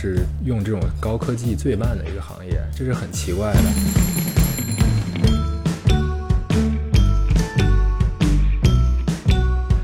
[0.00, 3.60] 是用这种高科技最慢的一个行业，这是很奇怪的。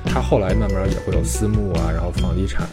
[0.07, 2.67] 它后来慢慢也会有私募啊，然后房地产。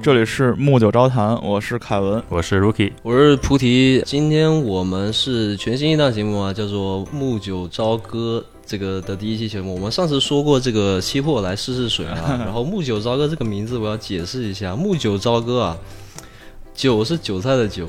[0.00, 4.00] 这里是木九招谈，我是凯文，我是 Rookie，我是菩提。
[4.06, 9.74] 今天我们是全新一档节目啊，叫做《木九朝歌》这个的第一期节目。
[9.74, 15.76] 我们上次说过这个期货来试试水啊， 然后“木九朝歌”这个名字我要解释一下，“木九朝歌”啊，
[16.74, 17.88] 韭是韭菜的韭，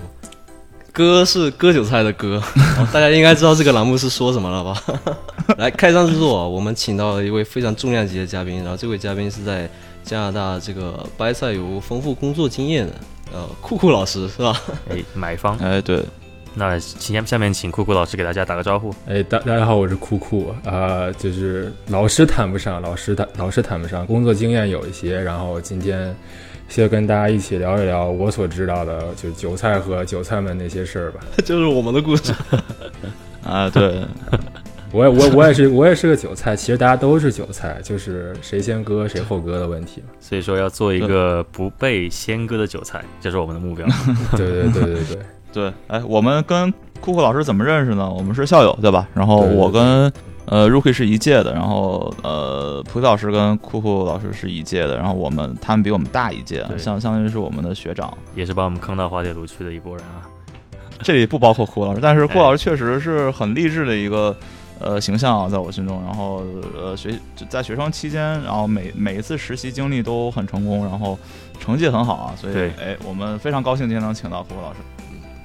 [0.92, 2.42] 歌是割韭菜的割，
[2.92, 4.84] 大家应该知道这个栏目是说什么了吧？
[5.58, 9.70] 来，开张之作，我们请到了一位非常重量级的嘉宾，然后这位嘉宾是在。
[10.04, 12.94] 加拿大这个掰菜有丰富工作经验的，
[13.34, 14.60] 呃，酷酷老师是吧？
[14.90, 16.04] 哎，买方，哎，对，
[16.56, 18.94] 那请下面请酷酷老师给大家打个招呼。
[19.08, 26.16] 哎，大大家好，我是酷酷，啊，就是老师谈不上，老师谈老师谈不上，工作经验有一些，然后今天
[26.68, 32.34] 先跟大家一起聊一聊我所知道的，就是韭菜和韭菜们那些事儿吧， 就是我们的故事
[33.46, 34.04] 啊，对。
[34.92, 43.86] 我也我我也是我也是个韭菜，其实大家都是韭菜，就是谁先割谁后割的问题所以说要做一个不被先割的韭菜，这是我们的目标。
[44.36, 45.18] 对对对对对
[45.54, 45.74] 对。
[45.88, 48.12] 哎，我们跟酷酷老师怎么认识呢？
[48.12, 49.08] 我们是校友，对吧？
[49.14, 50.12] 然后我跟
[50.46, 60.26] 呃 Rookie 是一届的，然后呃菩提老师跟酷酷老师是一届的，然后我们他们比我们大一届，相相当于是我们的学长，也是把我们坑到滑铁卢去的一波人啊。
[61.04, 64.36] 这里不包括酷老师，但是酷老师确实是很励志的一个。
[64.80, 71.20] 呃，形象啊在我心中，然后呃，学在学生期间，然后每每一次实习经历都很成功，然后
[71.60, 74.80] 成绩很好啊，所以哎，我们非常高兴今天能请到酷酷老师。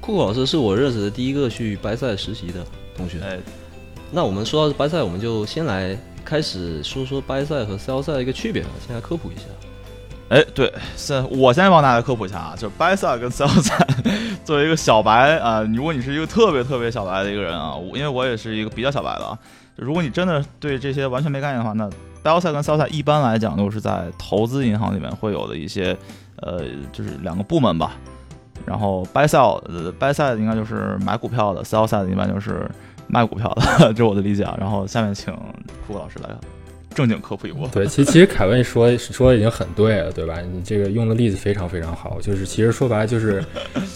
[0.01, 2.65] 酷酷老师是我认识的第一个去白赛实习的
[2.97, 3.19] 同学。
[3.23, 3.39] 哎，
[4.13, 9.43] 那我们说到白赛，我们就先来开始说说白赛和赛的一个区别吧，先来科普一下。
[10.31, 19.39] 哎，对，先我先帮大家科普一下啊，就是 buy side 跟 sell side，作为一个小白啊，如果你是一个特别特别小白的一个人啊，因为我也是一个比较小白的啊，
[19.77, 21.89] 如果你真的对这些完全没概念的话，那
[22.23, 25.97] buy side 跟 sell side 一般来讲都是在投资银行里面会有的一些
[26.37, 27.93] 呃，就是两个部门吧。
[28.65, 29.63] 然后 buy sell
[30.01, 32.69] buy side 应该就是买股票的，sell side 一般就是
[33.09, 34.57] 卖股票的， 这是我的理解啊。
[34.59, 35.35] 然后下面请
[35.87, 36.31] 库库老师来。
[36.95, 37.69] 正经科普一波。
[37.69, 40.41] 对，其其实凯文说说的已经很对了，对吧？
[40.41, 43.45] 你这个用的例子非常非常好，就是其实说白了就是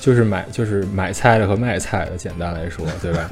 [0.00, 3.30] 就是买就是买菜的和卖菜的，简单来说，对吧？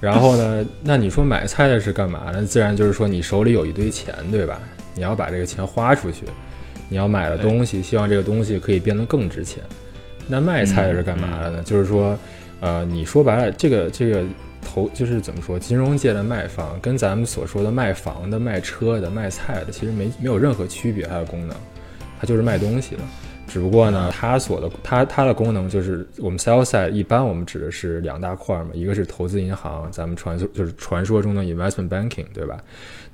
[0.00, 2.42] 然后呢，那你说买菜的是干嘛呢？
[2.44, 4.60] 自然就是说你手里有一堆钱，对吧？
[4.94, 6.24] 你要把这个钱花出去，
[6.88, 9.62] 你要买了东西，希望这个东西可以变得更值钱。
[10.26, 11.62] 那卖菜的是干嘛的呢？
[11.64, 12.18] 就是说，
[12.60, 14.22] 呃，你说白了，这个这个。
[14.68, 21.06] 投就是怎么说，金融界的卖方跟咱们所说的卖房的、卖车的、卖菜的，其实没没有任何区别。
[21.06, 21.56] 它的功能，
[22.20, 23.02] 它就是卖东西的。
[23.46, 32.58] 只不过呢，它所的它它的功能就是我们 sell side 一般我们指的是两大块嘛，一个是投资银行，咱们传说就是传说中的 investment banking，对吧？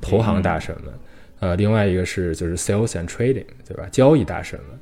[0.01, 0.93] 投行大神们，
[1.39, 3.87] 呃，另外一个是就是 sales and trading，对吧？
[3.93, 4.79] 交易大神们。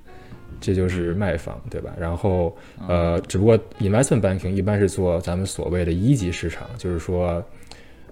[0.63, 1.93] 这就是卖方，对吧？
[1.99, 2.57] 然后，
[2.89, 7.45] 呃，只不过 investment banking 一般是做咱们所谓的一级市场，就是说，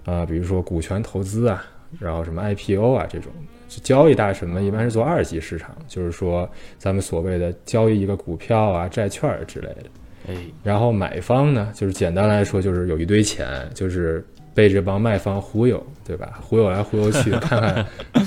[0.05, 1.65] 呃，比如说股权投资啊，
[1.97, 3.31] 然后什么 IPO 啊这种，
[3.67, 6.47] 交易大神们一般是做二级市场，就是说
[6.77, 9.83] 咱们所谓的交易一个股票啊、债券之类的。
[10.27, 14.23] 哎，然后买方呢，就是简单来说，就是有一堆钱，就是。
[14.53, 16.39] 被这帮卖方忽悠，对吧？
[16.41, 17.85] 忽悠来忽悠去，看看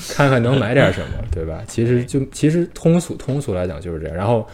[0.09, 1.63] 看看能买点什么，对吧？
[1.67, 4.17] 其实就其实通俗通俗来讲就是这样。
[4.17, 4.47] 然后，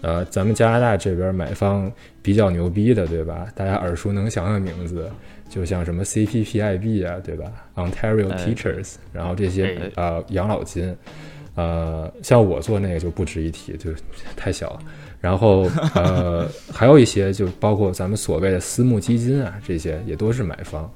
[0.00, 1.90] 呃，咱们加拿大这边买方
[2.20, 3.46] 比较牛逼的，对吧？
[3.54, 5.08] 大家耳熟能详的名字，
[5.48, 7.44] 就像什么 CPPIB 啊，对吧
[7.76, 10.96] ？Ontario Teachers，然后这些呃养老金，
[11.54, 13.90] 呃，像我做那个就不值一提，就
[14.36, 14.80] 太小了。
[15.20, 20.90] 然后呃， 还有一些就包括咱们所谓的私募基金啊，这些也都是买方。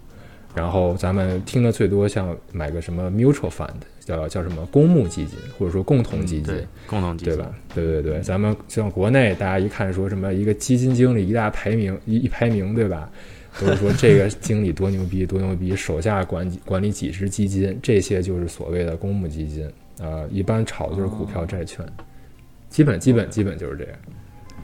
[0.57, 3.69] 然后咱们听的最多，像买个什么 mutual fund，
[4.01, 7.55] 叫叫什么公募基金，或者说共同基金，共同基金，对吧？
[7.75, 13.09] 对对对，咱们像国内，大家一看说什么一个基金经理一大排名一一排名，对吧？
[13.61, 19.71] 都是说这个经理多牛逼 多牛逼，手下管管理几只基金，这些就是所谓的公募基金。
[19.99, 21.87] 呃，一般炒的就是股票债券，
[22.69, 23.95] 基本基本基本就是这样。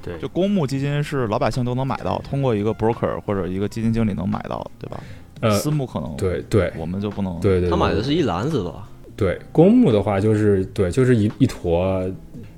[0.02, 5.02] 对，就公募基金是老百姓都能买到，通过一个 broker 或者一个基金经理能买到，对吧？
[5.42, 7.68] 呃，私募可能对对，我们就不能对对。
[7.68, 8.88] 他买的是一篮子吧？
[9.16, 12.02] 对，公募的话就是对，就是一一坨，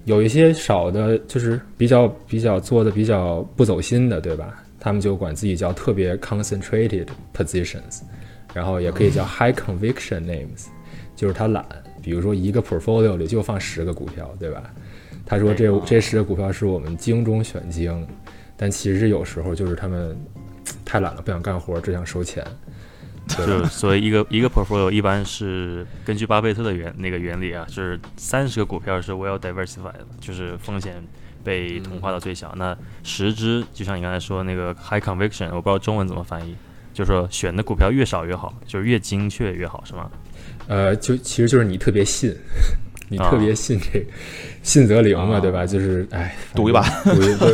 [0.05, 4.63] 有一些少的，就是比较比较做的比较不走心的，对吧？
[4.79, 8.03] 他们就管自己叫特别 concentrated positions，
[8.53, 10.67] 然后也可以叫 high conviction names，
[11.17, 11.65] 就是他懒，
[12.03, 14.71] 比如说一个 portfolio 里就放十个股票，对吧？
[15.27, 18.07] 他说这这十个股票是我们精中选精，
[18.59, 20.15] 但其实有时候就是他们
[20.85, 22.45] 太懒了，不想干活，只想收钱。
[23.27, 31.03] 就所谓一个一个 portfolio 一般是根据巴菲特的原那个原理啊，就是三十个股票是 well diversified，就是风险
[31.43, 32.55] 被同化到最小。
[32.57, 36.55] 那十只就像你刚才说那个 high conviction，我不知道中文怎么翻译，
[36.93, 40.11] 就是说选的股票越少越好，就是越精确越好，是吗？
[40.69, 42.35] 呃，就其实就是你特别信，
[43.09, 44.05] 你特别信这
[44.63, 45.67] 信则灵嘛，啊对吧？
[45.67, 47.47] 就是哎，赌一把赌一把，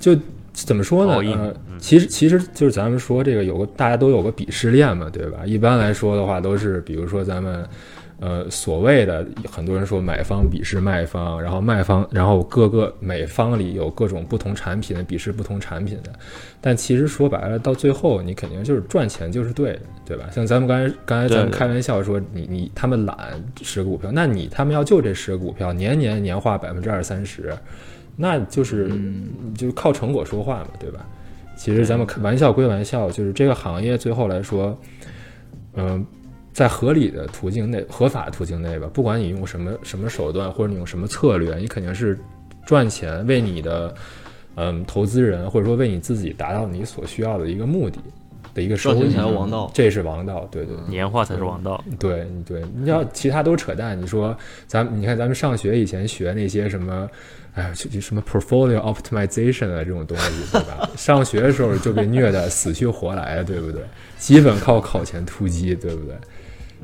[0.00, 0.16] 就
[0.64, 1.54] 怎么说呢？
[1.78, 5.44] 其实其实就是咱们说这个有个大家都有个鄙视链嘛，对吧？
[5.44, 7.64] 一般来说的话，都是比如说咱们
[8.18, 16.10] 呃所谓的很多人说买方鄙视卖方，然后卖方，然后各个每方里有各种不同产品的鄙视不同产品的，
[16.62, 20.24] 但其实说白了，到最后你肯定就是赚钱就是对的，对吧？
[20.32, 23.16] 像咱们刚才刚才咱们开玩笑说你你他们懒
[23.60, 27.52] 十个股票，那你他们要就这十个股票年年年化百分之二三十，
[28.16, 28.88] 那就是、
[29.54, 31.06] 就是靠成果说话嘛，对吧？
[31.56, 34.78] 其实咱们开玩笑归玩笑，就是这个行业最后来说，
[35.74, 36.04] 嗯、
[36.52, 42.18] 在合理的途径内、合法途径内吧，不管你用什么什么手段或者你用什么策略，你肯定是
[42.66, 43.94] 赚钱，为你的
[44.56, 47.98] 嗯投资人或者说为你自己达到你所需要的一个目的
[48.52, 50.88] 的一个收益，赚钱才王道这是王道，对对对。
[50.88, 51.82] 年化才是王道。
[51.98, 53.98] 对对，你要其他都扯淡。
[53.98, 54.36] 你说
[54.66, 57.08] 咱们，你看咱们上学以前学那些什么，
[57.56, 60.88] 哎，就就什么 portfolio optimization 啊这种东西，对吧？
[60.96, 63.82] 上学的时候就被虐的死去活来，对不对？
[64.18, 66.14] 基本靠考前突击，对不对？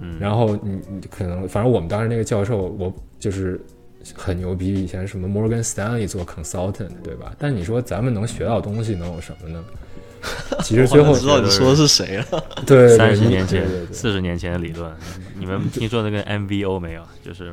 [0.00, 3.60] 嗯，然后你你可能，反正我们当时那个教授，我就是
[4.14, 7.34] 很牛逼，以前什么 Morgan Stanley 做 consultant，对吧？
[7.38, 9.62] 但你说咱们能学到东西能有什么呢？
[10.62, 12.44] 其实最后我知道你说的是谁了。
[12.64, 14.90] 对三十年前四十年前的理论，
[15.38, 17.02] 你们 听说那个 MVO 没有？
[17.22, 17.52] 就是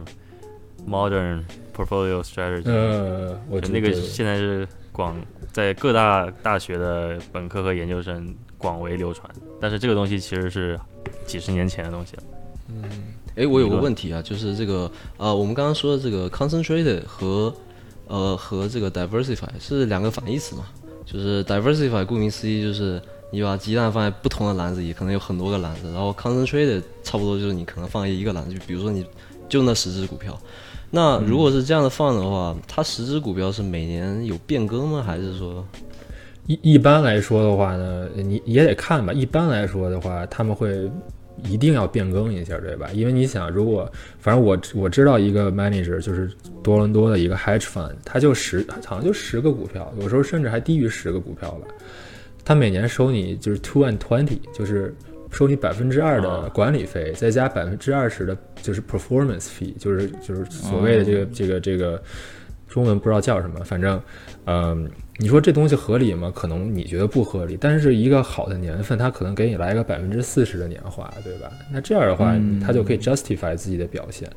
[0.87, 1.41] Modern
[1.79, 5.15] Portfolio Strategy，、呃，我就那个现在是广
[5.53, 9.31] 在各大大学的本科和研究生广为流传，
[9.61, 10.77] 但是这个东西其实是
[11.25, 12.23] 几十年前的东西了。
[12.67, 12.83] 嗯
[13.35, 17.53] 哎，我有个问题啊，就是这个呃，我们刚刚说的这个 concentrated 和
[18.07, 20.65] 呃和这个 diversify 是两个反义词嘛？
[21.05, 23.01] 就是 diversify 顾名思义就是
[23.31, 29.05] 你把鸡蛋放在不同的篮子里，可能有很多个篮子，然后 concentrated 差不多就是你可能放在一个篮子，就比如说你
[29.47, 30.37] 就那十只股票。
[30.91, 35.03] 那如果是这样的放的话，它十只股票是每年有变更吗？
[35.05, 35.65] 还是说
[36.47, 39.13] 一一般来说的话呢，你也得看吧。
[39.13, 40.89] 一般来说的话，他们会
[41.43, 42.89] 一定要变更一下，对吧？
[42.91, 43.89] 因为你想，如果
[44.19, 46.29] 反正我我知道一个 manager 就是
[46.63, 51.67] 多伦多的一个 hedge fund，他就十好像就十个股票，有时候甚至还低于十个股票吧。
[52.43, 54.93] 他每年收你就是 two and twenty，就是
[55.31, 62.01] 收你百分之二的管理费，再加百分之二十的就是 performance fee，就是就是所谓的这个、这个这个
[62.67, 64.01] 中文不知道叫什么，反正
[64.45, 64.89] 嗯。
[65.21, 66.31] 你说这东西合理吗？
[66.33, 71.51] 可能你觉得不合理，但是一个好的年份，它可能给你来个百分之四十的年化，对吧？
[71.69, 74.31] 那这样的话，嗯它就可以 justify 自己的表现。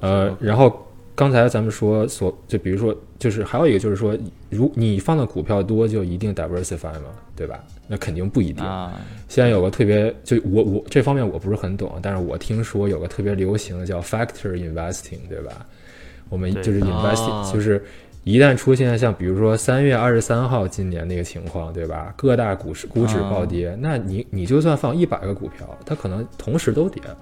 [0.00, 0.84] 呃，然后
[1.14, 4.18] 刚才咱们说所，就比如说，就是还有一个就是说，
[4.48, 7.14] 如你放的股票多，就一定 diversify 吗？
[7.36, 7.62] 对吧？
[7.92, 8.64] 那肯定不一定。
[8.64, 8.94] 啊，
[9.26, 15.66] 现在有个特别，就我我这方面我不是很懂，但是我听说有个特别流行的叫 factor investing，对吧？
[16.28, 17.82] 我们就是 investing，、啊就是
[18.22, 22.14] 一旦出现像比如说三月二十三号今年那个情况，对吧？
[22.16, 27.16] 各大股市股指暴跌，那你你就算放一百个股票，它可能同时都跌了，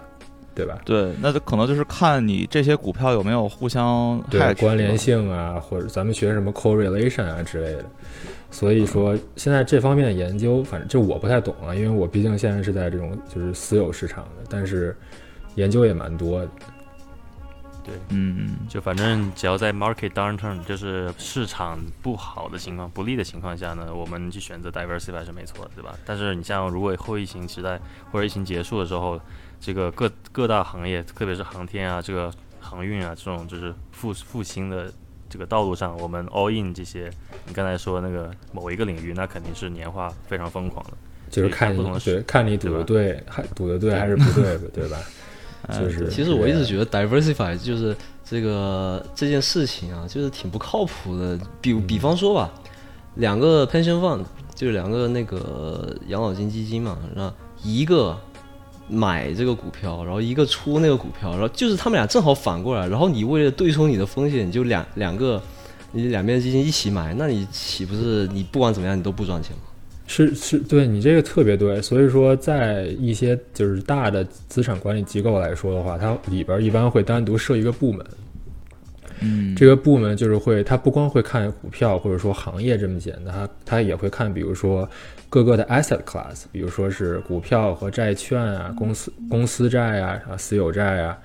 [0.54, 0.78] 对吧？
[0.84, 7.84] 对，那就可能就是看你这些股票有没有互相对关联性啊，或者咱们学什么 correlation 啊之类的。
[8.50, 14.96] 所以说，现在这方面的研究，反正就我不太懂啊，因为我毕竟现在是在这种就是私有市场的，但是
[15.54, 16.50] 研究也蛮多的。
[18.10, 25.94] 嗯，就反正只要在 market downturn，就是市场不好的情况、不利的情况下呢，我们去选择 diversify 是没错的，对吧？
[26.04, 27.80] 但是你像如果后疫情时代
[28.12, 29.18] 或者疫情结束的时候，
[29.58, 34.92] 这个各各大行业，特别是航天啊、这个航运啊这种就是复复兴的
[35.28, 37.10] 这个道路上，我们 all in 这些，
[37.46, 40.92] 你刚才说那个某一个领域，那肯定是年化非常疯狂的。
[41.30, 44.96] 就是看你不同的对看你赌的对，还赌的对还是不对的，对吧？
[45.78, 47.94] 就是其实我一直觉得 diversify 就是
[48.24, 51.38] 这个这件事情啊，就是挺不靠谱的。
[51.60, 52.50] 比比方说吧，
[53.16, 57.30] 两个 pension fund 就是两个那个养老金基金嘛，那
[57.62, 58.18] 一个
[58.88, 65.42] 买这个股票，然后一个出那个股票，然后就是他们俩正好反过来，然后你为了对冲你的风险，你就两两个
[65.92, 69.62] 你两边基金一起买，那你岂不是你不管怎么样你都不赚钱吗？
[70.06, 71.82] 是是，对你这个特别对。
[71.82, 78.06] 所以说，在一些就是大的资产管理机构来说的话，它里边一般会单独设一个部门。
[79.20, 84.88] 嗯，这个部门就是会，它不光会看股票或者说行业这么简单，它它也会看，比如说
[85.28, 91.18] 各个的 asset class，比如说是股票和债券啊，公司公司债啊，啊私有债啊，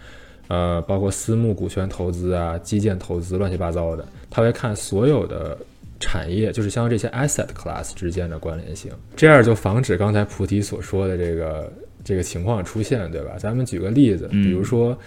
[0.47, 5.57] 呃，包括私募股权投资啊，基建投资，乱七八糟的，他会看所有的
[5.99, 11.71] 产业，就是像这些 asset class 之间的关联性，这样就防止刚才菩提所说的这个
[12.03, 13.35] 这个情况出现，对吧？
[13.37, 14.97] 咱们举个例子，比如说，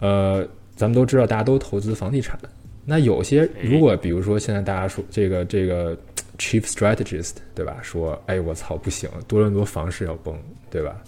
[0.00, 0.46] 呃。
[0.82, 2.36] 咱们都知道，大家都投资房地产。
[2.84, 5.96] 那有些如果，比如说现在大家说这个这个
[6.38, 7.76] chief strategist，对吧？
[7.82, 10.36] 说，哎，我操，不行，多伦多房市要崩，
[10.68, 11.00] 对吧？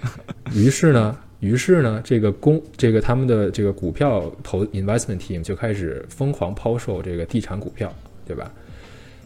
[0.56, 7.94] 于是呢，于是呢，这个公这个他们的这个股票投 investment team 就开始疯狂抛售这个地产股票，
[8.26, 8.50] 对吧？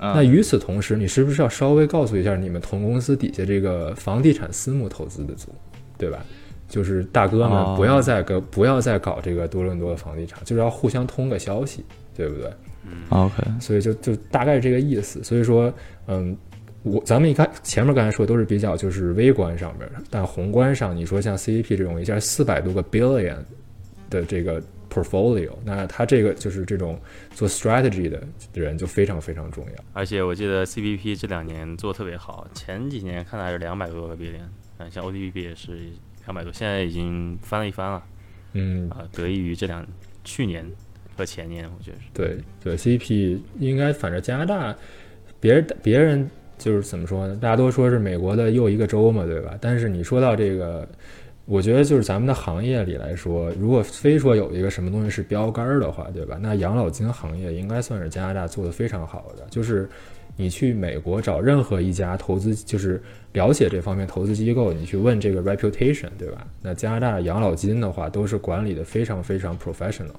[0.00, 5.54] 那与此同时，你是不是要稍微告诉一下你们同公司底下这个房地产私募投资的组，
[5.96, 6.26] 对吧？
[6.72, 11.84] 就是大哥们不要再搞，不要再搞这个多伦多的房地产，就是要互相通个消息，
[12.16, 12.50] 对不对？
[12.86, 13.42] 嗯，OK。
[13.60, 15.22] 所以就就大概是这个意思。
[15.22, 15.70] 所以说，
[16.06, 16.34] 嗯，
[16.82, 23.36] 我咱们一看前面刚才说都是比较就是微观上面的，但宏观上你说像 CEP 这种一下四百多个 billion
[24.08, 26.98] 的这个 portfolio，那他这个就是这种
[27.34, 28.22] 做 strategy 的
[28.54, 29.84] 人就非常非常重要。
[29.92, 34.48] 而且我记得 CPP 这两年做特别好，前几年看来是两百多个 billion，
[34.78, 35.78] 嗯，像 ODP 也是。
[36.26, 38.02] 两百多，现在已经翻了一番了。
[38.54, 39.86] 嗯啊，得益于这两
[40.24, 40.64] 去年
[41.16, 42.04] 和前年，我觉得是。
[42.12, 44.76] 对对，CP 应该反正加拿大，
[45.40, 47.34] 别人别人就是怎么说呢？
[47.40, 49.56] 大家都说是美国的又一个州嘛，对吧？
[49.60, 50.86] 但是你说到这个，
[51.46, 56.38] 我觉得就是咱们的行业里来说，如果非说有一个什么东西是标杆儿的话，对吧？
[56.40, 59.88] 那养老金行业应该算是加拿大做的非常好的，就是。
[60.34, 63.00] 你去美国找任何一家投资，就是
[63.32, 66.46] 了解这方面投资机构，你去问这个 reputation，对吧？
[66.62, 70.14] 那加拿大养老金的话，都是管理的非常非常 professional。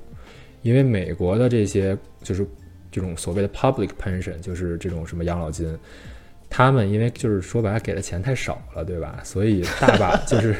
[0.61, 2.47] 因为美国的这些就是
[2.91, 5.77] 这种所谓的 public pension，就是这种什么养老金，
[6.49, 9.19] 他们因为就是说白了给的钱太少了，对吧？
[9.23, 10.55] 所以大把 就是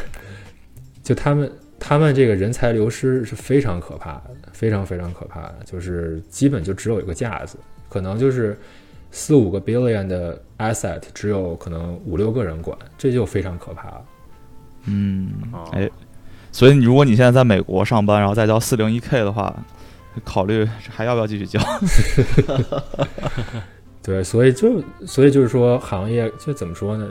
[1.03, 7.57] 就他们他们这个人才流失是非常可怕的，非常非常可怕的，就是基本就只有一个架子，
[7.87, 8.57] 可能就是。
[9.15, 14.01] 四五个 billion 的 asset 只有可能五六个人管，这就非常可怕了。
[14.85, 15.31] 嗯，
[15.71, 15.87] 哎，
[16.51, 19.55] 所以你如果你现在在美国上班，然后再交四零一 k 的话，
[20.23, 21.61] 考虑还要不要继续交？
[24.01, 27.07] 对，所以就所以就是说，行业就怎么说呢？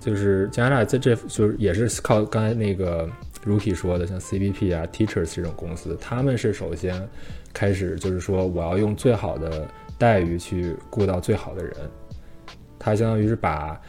[0.00, 3.06] 就是加拿大在这就是也是靠刚才那个
[3.44, 7.06] Rookie 说的，像 CBP 啊、Teachers 这种公司，他们是首先
[7.52, 9.68] 开始就是说我要用最好的。
[10.02, 11.76] 待遇去雇到最好的人，
[12.76, 13.80] 他相当于是把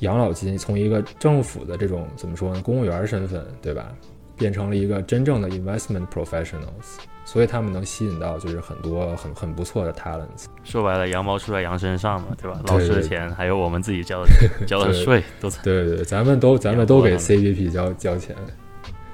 [0.00, 3.90] 养老金从一个政府的这种怎么说呢，公务员身份，对吧，
[4.36, 10.44] 变成了一个真正的 investment professionals，所以他们能吸引到就是很多很很不错的 talents。
[10.64, 12.60] 说白了，羊毛出在羊身上嘛，对吧？
[12.66, 14.28] 老师的钱还有我们自己交的
[14.66, 15.62] 交的税都在。
[15.62, 18.36] 对对对，咱们都咱们都给 CVP 交交钱。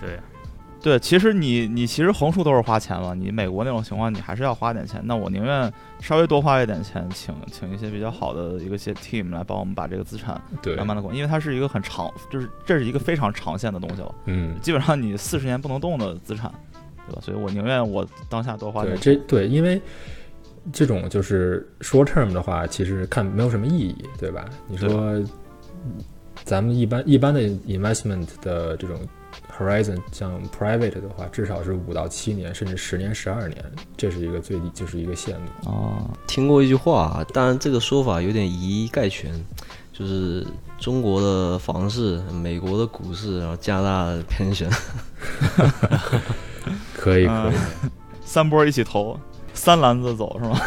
[0.00, 0.18] 对。
[0.82, 3.12] 对，其实你你其实横竖都是花钱嘛。
[3.12, 4.98] 你美国那种情况，你还是要花点钱。
[5.04, 5.70] 那我宁愿
[6.00, 10.40] 稍微多花一点钱，请请一些比较好的一个些 team 来帮我们把这个资产
[10.78, 14.14] 慢慢的管，因为它是一个很长，就是这是一个非常长线的东西了。
[14.24, 16.50] 嗯，基本上你四十年不能动的资产，
[17.06, 17.20] 对吧？
[17.20, 18.96] 所以我宁愿我当下多花点。
[18.98, 19.78] 这对，因为
[20.72, 24.46] 这种就是 short term 的话，其实看没有什么意义，对吧？
[24.66, 25.22] 你说
[26.42, 28.98] 咱们一般一般的 investment 的这种。
[29.58, 33.64] Horizon 像 Private 的话，至少是五到七年，甚至十年、十二年，
[33.96, 35.70] 这是一个最低，就是一个限度。
[35.70, 39.32] 哦，听过一句话，当然这个说法有点以一概全，
[39.92, 40.46] 就是
[40.78, 44.70] 中国的房市、美国的股市，然后加拿大的 pension。
[46.94, 47.54] 可以可以，
[48.24, 49.18] 三波一起投，
[49.54, 50.60] 三篮子走是吗？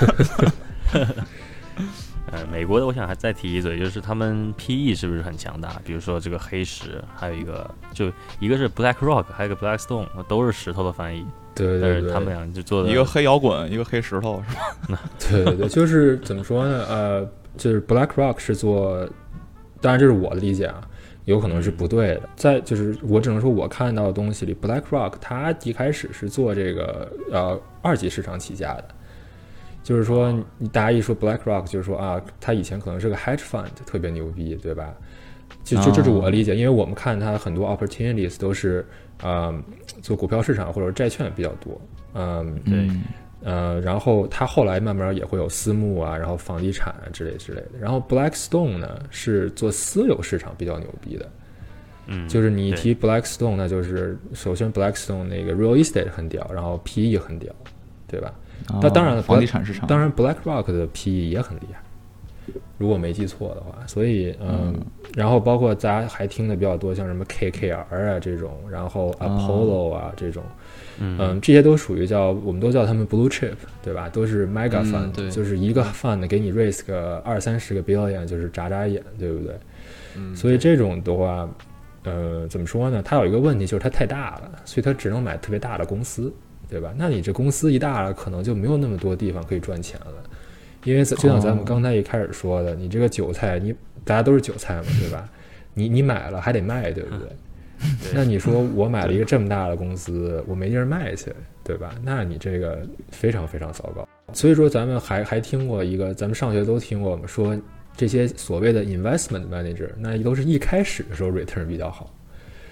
[2.34, 5.80] 呃，美国的我想还再提一嘴，就是他们 PE 是不是很强大？
[5.86, 11.24] 比如说这个黑石，还有一个就一个是 Black Rock，还有一个 Blackstone，都是石头的翻译。
[11.54, 14.56] 对对对，他们俩就做的一个黑摇滚，一个黑石头，是
[14.92, 15.00] 吧？
[15.30, 16.84] 对对对，就是怎么说呢？
[16.90, 19.08] 呃，就是 Black Rock 是做，
[19.80, 20.82] 当然这是我的理解啊，
[21.25, 22.22] 有可能是不对的。
[22.36, 28.86] 在就是我只能说我看到的东西里，Black Rock 它一开始是做这个呃二级市场起家的。
[29.84, 34.94] 就是说，你大家一说 BlackRock，就是说啊，他以前可能是个 hedge fund，特别牛逼，对吧？
[35.63, 38.86] 就就这是我的理解，因为我们看它很多 opportunities 都是，
[39.24, 39.63] 嗯，
[40.02, 41.80] 做股票市场或者债券比较多，
[42.16, 42.90] 嗯，对。
[43.46, 47.72] 呃，然后它后来慢慢也会有私募啊，然后房地产啊之类之类的。
[47.78, 51.30] 然后 Blackstone 呢是做私有市场比较牛逼的，
[52.08, 57.54] 嗯，就是你一提 Blackstone，那就是首先 Blackstone 那个 real estate 很屌，然后 PE 很屌，
[58.08, 58.34] 对吧？
[58.82, 63.75] 那当然了哦房地产市场，当然 BlackRock 的 PE 也很厉害，如果没记错的话。
[63.88, 64.74] 所以，嗯，
[65.15, 70.43] 然后包括大家还听的比较多，像什么 KKR 啊这种，然后 Apollo 啊这种，
[71.00, 73.53] 嗯嗯，这些都属于叫我们都叫他们 blue chip，
[73.84, 74.08] 对吧？
[74.10, 79.53] 都是 mega 嗯 fund，、对就是一个 fund 给你 raise 个二三十个 billion，就是眨眨眼，对不对？
[80.15, 81.48] 嗯，所以这种的话，
[82.03, 83.01] 呃，怎么说呢？
[83.03, 86.32] 它有一个问题就是它太大了，所以它只能买特别大的公司，
[86.74, 86.92] 对吧？
[86.98, 90.13] 那你这公司一大了，可能就没有那么多地方可以赚钱了，
[90.84, 93.72] 因为就像咱们哦刚才一开始说的，你这个韭菜，你
[94.03, 95.30] 大家都是韭菜嘛，对吧？
[95.75, 97.30] 你你买了还得卖，对不对？
[98.01, 101.94] 对那你说我买了一个这么大的公司，我没地儿卖去，对吧？
[102.03, 104.08] 那你这个非常非常糟糕。
[104.34, 107.56] 所以说，咱们还还听过一个，咱们上学都听过，我们说
[107.96, 112.10] 这些所谓的 investment manager，那都是一开始的时候 return 比较好，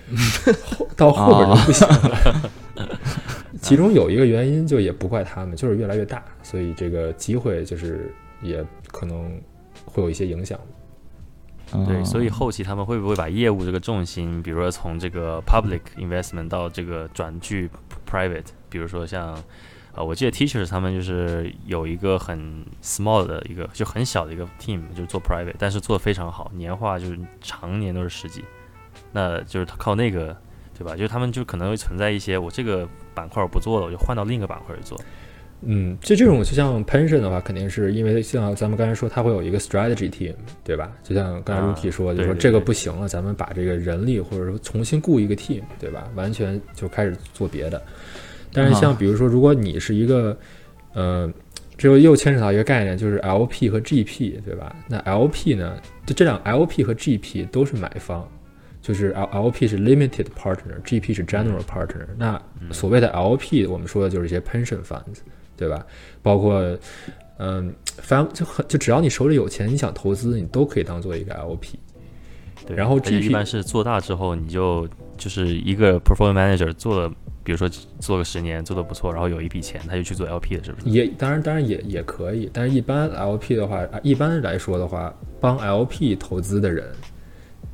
[0.64, 2.52] 后到后边就不行了。
[3.62, 9.40] 其中有一个原因，就也不怪他们，就是越来越大，所以这个机会就是也可能
[9.86, 10.60] 会有一些影响。
[11.88, 17.70] 对，嗯所以后期他们会不会把业务这个重心，比如说从这个 public investment 到这个转去
[18.10, 19.42] private，比如说像，
[19.94, 28.44] 呃，我记得 teachers 他们就是有一个很 small 的一个就很小的一个 team，就是做 private，但是做的非常好，年化就是常年都是十几，
[29.14, 30.36] 那就是靠那个，
[30.82, 30.96] 对吧？
[30.96, 35.00] 就是他们就可能会存在一些我这个板块我不做了，我就换到另一个板块去做。
[35.64, 40.34] 嗯，就这种就像 pension 的话，肯定是因为像咱们刚才说，它会有一个 strategy team，
[40.64, 40.92] 对吧？
[41.04, 46.10] 就像刚才啊 Ruki 说，就说这个不行了，咱们把这个人力或者说重新雇一个 team，对吧？
[46.16, 47.80] 完全就开始做别的。
[48.52, 50.36] 但是像啊比如说，如果你是一个，
[50.94, 51.32] 呃，
[51.78, 54.76] 这又又牵扯到一个概念，就是 LP 和 GP，对吧？
[54.88, 58.28] 那 LP 呢，就这两 LP 和 GP 都是买方，
[58.82, 62.06] 就是 L LP 是 limited partner，GP 是 general partner。
[62.18, 65.20] 那所谓的 LP，我们说的就是一些 pension funds，
[65.56, 65.86] 对吧？
[66.22, 66.78] 包括
[67.38, 71.76] 嗯，反正就很就只要你手里有钱，你想投资，你都可以当做一个 LP。
[72.68, 77.10] 对，然后而且 GP 一般是做大之后，你就就是一个 portfolio manager 做了，
[77.44, 77.68] 比如说
[78.00, 80.90] 做个十年，做的不错，然后有一笔钱，他就去做 LP 了，是不是？
[80.90, 86.88] 也当然当然也也可以，但是一般 LP 的话，啊一般来说的话，帮 LP 投资的人，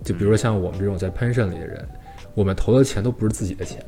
[0.03, 1.87] 就比如说像我们这种在 pension 里的人，
[2.33, 3.83] 我们投的钱都不是自己的钱，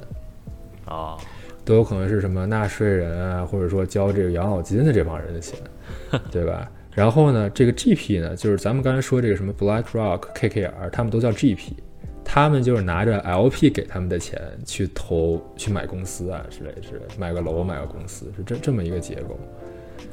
[0.86, 1.17] 啊，
[1.63, 5.60] 都有可能是什么纳税人啊，或者说交这个养老金的这帮人的钱，
[6.32, 6.69] 对吧？
[6.91, 11.74] 然后呢，这个 GP 呢，就是咱们刚才说这个什么 BlackRock、KKR，他们都叫 GP，
[12.26, 19.39] 他们就是拿着 LP 给他们的钱去投、去买公司啊之类之类，买个楼、买个公司，是这这么一个结构。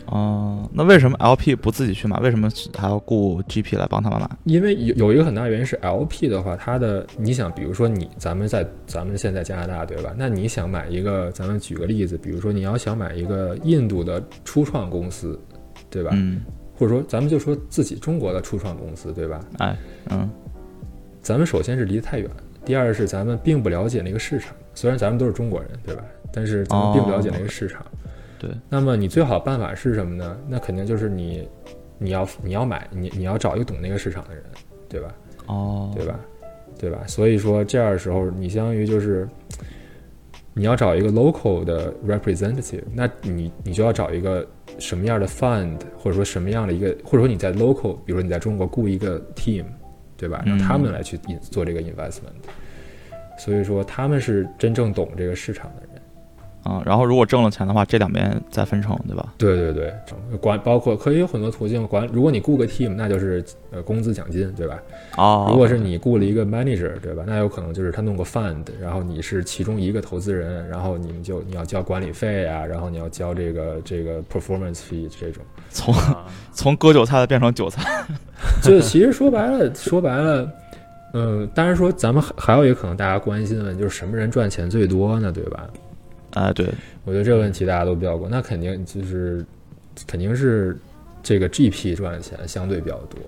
[0.07, 2.19] 哦，那为什么 LP 不自己去买？
[2.21, 4.29] 为什么还要雇 GP 来帮他们买？
[4.45, 10.15] 因为有有一个很大原因是 LP 的话，它的你想，比如说你咱们在咱们现在加拿大对吧？
[10.17, 15.39] 那你想买一个，咱们举个例子，比如说你要想买一个印度的初创公司，
[15.91, 16.11] 对吧？
[16.15, 16.41] 嗯，
[16.77, 19.41] 或者说咱们就说自己中国的初创公司，对吧？
[19.59, 19.77] 哎，
[20.11, 20.29] 嗯，
[21.21, 22.31] 咱们首先是离得太远，
[22.65, 24.55] 第二是咱们并不了解那个市场。
[24.75, 26.05] 虽然咱们都是中国人，对吧？
[26.33, 27.85] 但是咱们并不了解那个市场。
[28.39, 30.39] 对，那么你最好办法是什么呢？
[30.49, 31.49] 那肯定就是你，
[31.99, 34.45] 你要你要买你你要找一个懂那个市场的人，
[34.89, 35.15] 对吧？
[35.47, 36.21] 哦，对吧？
[36.79, 37.03] 对吧？
[37.07, 39.29] 所以说这样的时候，你相当于就是
[40.53, 44.47] 你要找一个 local 的 representative，那你你就要找一个
[44.79, 49.65] 什么样的 fund，或者说什么样的一个，或者说你在 local，比如说你在中国雇一个 team，
[50.17, 50.43] 对吧？
[50.45, 52.35] 让他们来去做这个 investment。
[53.39, 55.96] 所以说他们是真正懂这个市场的人。
[56.69, 59.35] 嗯，然后如果挣了钱的话，这两边再分成，对吧？
[59.39, 59.95] 对对对，
[60.41, 62.09] 管包括可以有很多途径管。
[62.13, 64.79] 如果你雇个 team，那就是呃工资奖金，对吧？
[65.17, 67.23] 哦，如果是你雇了一个 manager，对吧？
[67.27, 75.43] 那有可能就是他弄个 fund，然后你是其中一个投资人，然后你们就你要交管理费啊，然后你要交这个这个 performance fee 这种。
[75.71, 77.83] 从啊 从割韭菜的变成韭菜，
[78.63, 80.51] 就其实说白了，说白了，
[81.13, 85.31] 嗯，当然说咱们还还有一个可能大家关心的问题，就是什么人赚钱最多呢？
[85.33, 85.67] 对吧？
[86.37, 86.69] 哎，对，
[87.07, 89.43] 我觉得这个问题大家都比较关，那肯定就是
[90.07, 90.77] 肯定是
[91.23, 93.19] 这个 GP 赚的钱相对比较多，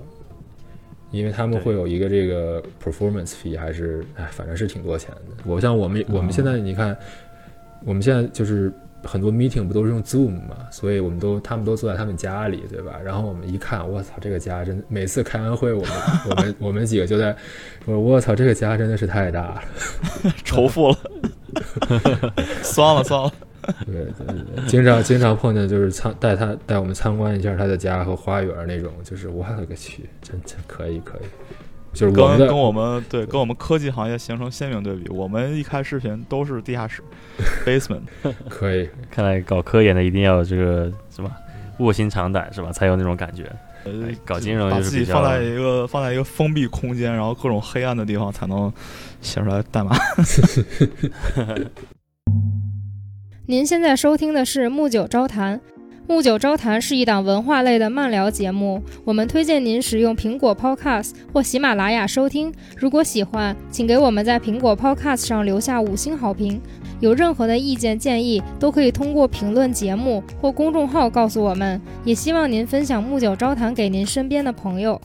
[1.11, 5.43] 因为他们会有一个这个 performance fee，还是哎，反正是挺多钱的。
[5.47, 6.95] 我像我们我们现在你看，
[7.87, 8.71] 我们现在就是
[9.03, 13.01] 很多 meeting 不都是用 Zoom 嘛，所以我们都他们都坐在他们家里，对吧？
[13.03, 15.91] 然后我们一看，我操，这个家真，每次开完会，我们
[16.29, 17.35] 我们我们几个就在
[17.87, 19.63] 说，我操，这个家真的是太大了。
[20.45, 20.99] 仇富了，
[22.63, 23.33] 酸了算了，
[23.87, 31.27] 对对对，经常经常碰见就是参带他带我们参观一下他的家和花园那种，就是我勒个去，真真可以可以，
[31.93, 35.09] 就是跟跟我们对跟我们科技行业形成鲜明对比。
[35.11, 37.03] 我们一开视频都是地下室
[37.67, 38.03] basement，
[38.49, 41.31] 可以，看来搞科研的一定要有这个什么
[41.79, 42.73] 卧薪尝胆是吧？
[42.73, 43.45] 才有那种感觉。
[43.85, 48.71] 呃哎搞金融把就是比较自己放在一个放在一个封闭空间，然后各种黑暗的地方才能
[49.21, 49.97] 写出来代码。
[53.47, 55.57] 您现在收听的是《木九招谈》。
[56.11, 62.51] 《木九招谈》是一档文化类的漫聊节目，我们推荐您使用苹果 Podcast 或喜马拉雅收听。
[62.77, 66.61] 如果喜欢，请给我们在苹果 Podcast 上留下五星好评。
[67.01, 71.81] 有任何的意见建议，都可以通过评论节目或公众号告诉我们。
[72.05, 74.99] 也希望您分享《木九招谈》给您身边的朋友。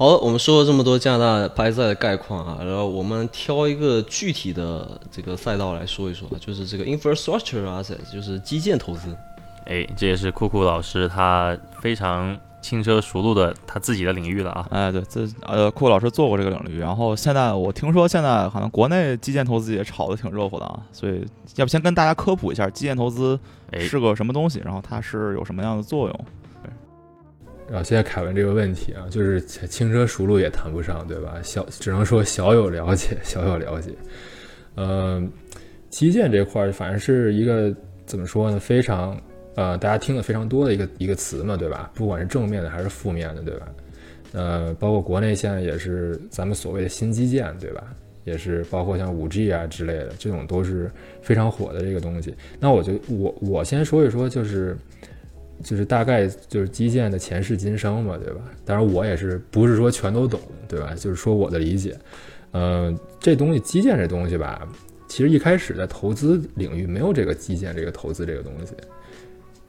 [0.00, 9.14] 好，我们说了这么多加拿大拍赛的概况啊，然后我们挑一个具体的这个赛道来说一说，就是这个 infrastructure asset，就是基建投资。
[9.66, 14.66] 哎，这也是酷酷老师他非常轻车熟路的他自己的领域了啊。
[14.70, 21.22] 哎，对，这呃，酷老师做过这个领域，然后现在我听说现在好像国内基建投资也炒得挺热乎的啊，所以
[21.56, 23.38] 要不先跟大家科普一下基建投资
[23.70, 26.20] 哎，是个什么东西，然后它是有什么样的作用？
[27.70, 31.38] 然后现在凯文这个问题啊，就是轻车熟路也谈不上，对吧？
[31.42, 33.92] 小只能说小有了解，小有了解。
[34.76, 35.30] 嗯、
[35.88, 37.74] 基建这块儿反正是一个
[38.06, 38.58] 怎么说呢？
[38.58, 39.16] 非常
[39.54, 41.90] 呃，大家听的非常多的一个一个词嘛，对吧？
[41.94, 43.68] 不管是正面的还是负面的，对吧？
[44.32, 47.84] 呃，包括国内现在也是咱们所谓的新基建，对吧？
[48.24, 50.90] 也是包括像五 G 啊之类的，这种都是
[51.22, 52.34] 非常火的这个东西。
[52.60, 54.76] 那我就我我先说一说，就是
[55.62, 58.40] 就是大概就是基建的前世今生嘛，对吧？
[58.64, 60.94] 当然我也是不是说全都懂，对吧？
[60.94, 61.96] 就是说我的理解，
[62.52, 64.66] 呃，这东西基建这东西吧，
[65.08, 68.72] 其实一开始在投资领域没有这个基建这个投资这个东西。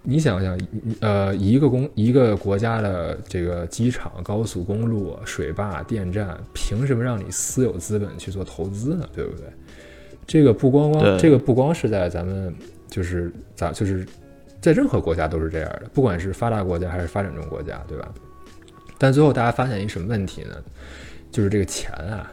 [0.03, 0.59] 你想想，
[0.99, 9.07] 呃，一个公一个国家的这个机场、高速公路、水坝、电站，凭什么让你私有资本去做投资呢？
[9.13, 9.45] 对不对？
[10.25, 12.51] 这个不光光，这个不光是在咱们，
[12.87, 14.03] 就是咱就是
[14.61, 18.13] 在任何国家都是这样的，不管是发达国家还是发展中国家，对吧？
[18.97, 20.55] 但最后大家发现一什么问题呢？
[21.31, 22.31] 就是这个钱啊，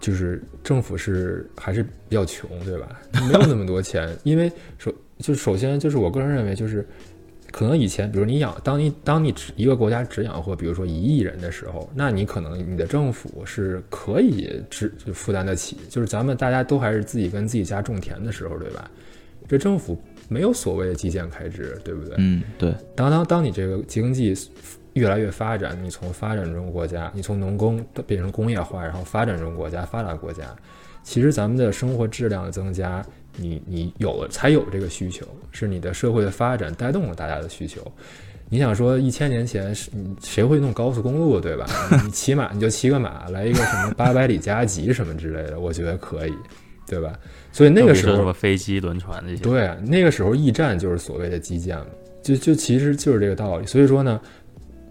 [0.00, 2.98] 就是政府是还是比较穷，对吧？
[3.28, 6.86] 没有那么多钱， 因为首就首先就是我个人认为，就是
[7.52, 18.90] 可能以前，比如你养，当你当你只一个国家只养活，比如说一亿人的时候，那你可能你的政府是可以支就负担得起，就是咱们大家都还是自己跟自己家种田的时候，对吧？
[19.46, 22.14] 这政府没有所谓的基建开支，对不对？
[22.18, 24.34] 嗯，对，当当当你这个经济
[24.94, 30.44] 越来越发展，你从发展中国家，你从农工变成工业化，然后发展中国家、发达国家，
[31.02, 33.04] 其实咱们的生活质量的增加，
[33.36, 37.80] 你你有了才有这个需求，是你的社会的发展带动了大家的需求。
[38.50, 39.90] 你想说一千年前是
[40.22, 41.66] 谁会弄高速公路对吧？
[42.04, 46.32] 你骑马你就骑个马来一个什么八百里加急什么之类的，我觉得可以，
[46.86, 47.18] 对吧？
[47.54, 49.40] 所以那个时候飞机、轮船那些。
[49.40, 51.86] 对啊，那个时候驿站就是所谓的基建嘛，
[52.20, 53.66] 就就其实就是这个道理。
[53.66, 54.20] 所以说呢，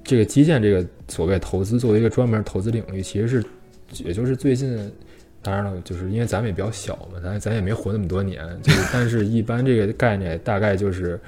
[0.02, 3.44] 这个基建这个所谓投资作为一个专门投资领域，其实是
[4.06, 4.90] 也就是最近，
[5.42, 11.20] 当然了，就是因为咱们也比较小嘛，咱咱也没活那么多年，就是但是一般这个概念大概就是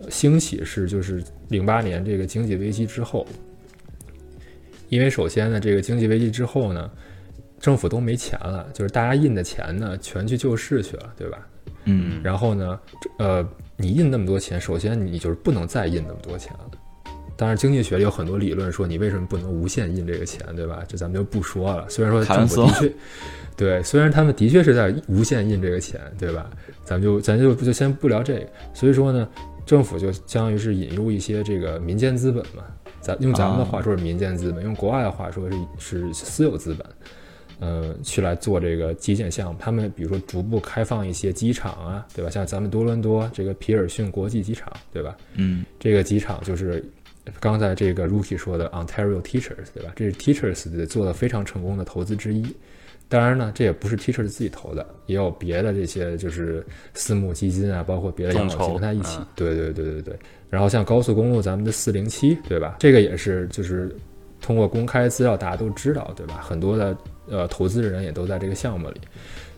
[0.00, 3.26] 呃兴起是就是零八年这个经济危机之后，
[4.88, 6.90] 因为首先呢，这个经济危机之后呢，
[7.60, 11.38] 政府都没钱了，就是大家印的钱呢全去救市去了，对吧？
[11.84, 16.70] 嗯，然后呢，这呃，你印那么多钱，首先你就是不能再印那么多钱了。
[17.36, 20.82] 当然，经济学里有很多理论说你为什么不能无限印这个钱，对吧？
[20.88, 21.88] 这咱们就不说了。
[21.88, 22.92] 虽然说政府的确，
[23.56, 26.50] 对，虽然他们的确是在无限印这个钱，对吧？
[26.84, 28.46] 咱们就咱就就先不聊这个。
[28.74, 29.28] 所以说呢，
[29.64, 32.64] 政府就相当于是引入一些这个民间资本嘛，
[33.00, 36.84] 咱用咱们的话说是民间资本，用国外的话说是是私有资本。
[37.60, 42.30] 呃，去来做这个基建项目，他们比如说逐步开放一些机场啊，对吧？
[42.30, 45.16] 像咱们多伦多这个皮尔逊国际机场，对吧？
[45.34, 46.84] 嗯，这个机场就是
[47.40, 49.92] 刚才这个 Rookie 说的 Ontario Teachers，对吧？
[49.96, 52.46] 这是 Teachers 的做的非常成功的投资之一。
[53.10, 59.26] 当然呢，这也不是 Teachers 自己投的，也有别的这些就是私募基金啊，包括别的养老金跟他一起嗯。
[59.34, 60.18] 对对对对对。
[60.50, 62.76] 然后像高速公路，咱们的四零七，对吧？
[62.78, 63.94] 这个也是就是
[64.40, 66.40] 通过公开资料大家都知道，对吧？
[66.42, 66.96] 很多的
[67.30, 69.00] 呃投资人也都在这个项目里。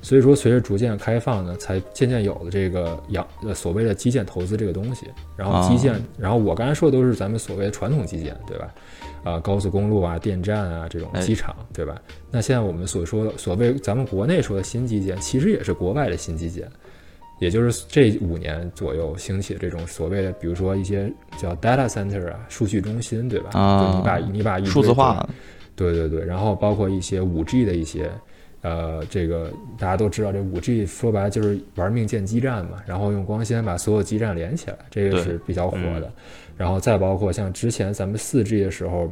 [0.02, 5.06] 所以说，随着逐渐开放呢，才渐渐有了这个养呃所谓的基建投资这个东西。
[5.36, 8.74] 然后基建，然后我刚才说的都是咱们所谓的传统基建，对吧？
[9.22, 12.00] 啊、高速公路啊、电站啊这种哎机场，对吧？
[12.30, 16.66] 那现在我们所说的所谓咱们国内说的新基建，其实也是国外的新基建。
[17.38, 23.50] 也就是这五年左右兴起的这种所谓的，比如说一些叫 data center 啊，数据中心，对吧？
[23.58, 25.26] 啊就你把你把数字化，
[25.80, 28.10] 对对对，然后包括一些五 G 的一些，
[28.60, 36.12] 呃，这个大家都知道，这五 G 说白了就是玩命建基站嘛，然后用光纤把所有基站连起来，这个是比较火的。
[36.58, 39.10] 然后再包括像之前咱们四 G 的时候，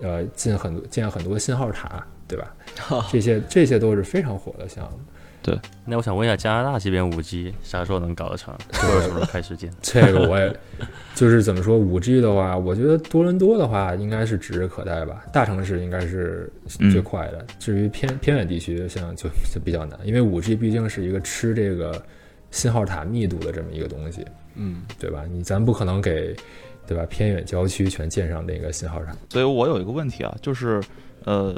[0.00, 2.54] 呃，建很多建很多信号塔，对吧？
[3.10, 4.98] 这些这些都是非常火的项目。
[5.84, 8.54] 那我想问一下，加拿大这边五 G 啥时候能搞得成？
[8.72, 9.70] 或者什么时候开始建？
[9.82, 10.54] 这个我也
[11.14, 16.50] 就是怎么说，五 G 的话，我觉得多伦多的话应该是指日可待吧，大城市应该是
[16.90, 17.44] 最快的。
[17.58, 22.02] 至于偏偏远地区，像就就比较难，因为五 G 毕竟是一个吃这个
[22.50, 25.24] 信号塔密度的这么一个东西，嗯，对吧？
[25.30, 26.34] 你咱不可能给
[26.86, 29.14] 对吧偏远郊区全建上那个信号塔。
[29.28, 30.80] 所以我有一个问题啊，就是
[31.26, 31.54] 呃，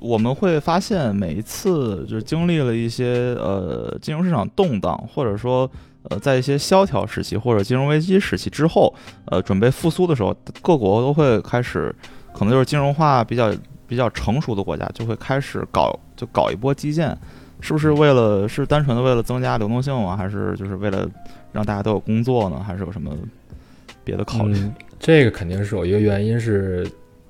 [0.00, 5.70] 我们会发现每一次就是经历了一些呃金融市场动荡，或者说
[6.10, 8.92] 呃在一些萧条时期或者金融危机时期之后，
[9.26, 11.94] 呃准备复苏的时候，各国都会开始，
[12.34, 13.54] 可能就是金融化比较
[13.86, 17.16] 比较成熟的国家就会开始搞就搞一波基建，
[17.60, 20.16] 是不是为了是单纯的为了增加流动性吗？
[20.16, 21.08] 还是就是为了
[21.52, 22.60] 让大家都有工作呢？
[22.66, 23.16] 还是有什么
[24.02, 24.56] 别的考虑？
[24.98, 26.84] 这个肯定是有一个原因是，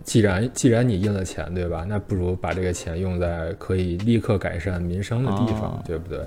[0.04, 1.84] 既然既然你印了钱，对吧？
[1.88, 6.20] 那不如把这个钱用在可以立刻改善民生的地方，啊对不对？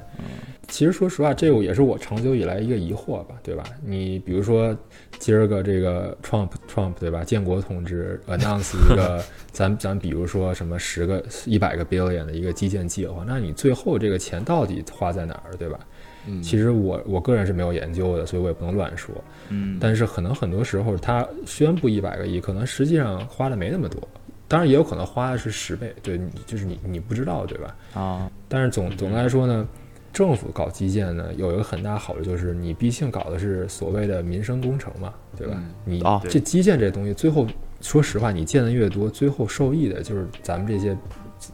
[0.67, 3.63] 其实说实话，这个也是我长久以来一个疑惑吧，对吧？
[3.85, 4.75] 你比如说
[5.19, 7.23] 今儿个这个 Trump Trump 对吧？
[7.23, 15.79] 建国同志 announce 一个 咱咱比如说什么十个一百个 billion 的一个基建计划，那你最后这个钱到底花在哪儿，对吧？
[16.27, 16.41] 嗯。
[16.43, 19.15] 其实我我个人是没有研究的，所以我也不能乱说。
[19.49, 23.99] 嗯，但是可能很多时候他宣布一百个亿，可能实际上花的没那么多，
[24.47, 27.75] 当然也有可能花的是十倍，对，你就是你你不知道，对吧？
[27.93, 29.67] 啊，但是总总的来说呢，
[30.11, 35.53] 政府搞基建呢有一个很大好处，就是你毕竟搞的是所谓的民生工程嘛，对吧？
[35.57, 35.73] 嗯。
[35.85, 37.47] 你哦这基建这东西，最后
[37.81, 40.97] 说实话，你建的越多，最后受益的就是咱们这些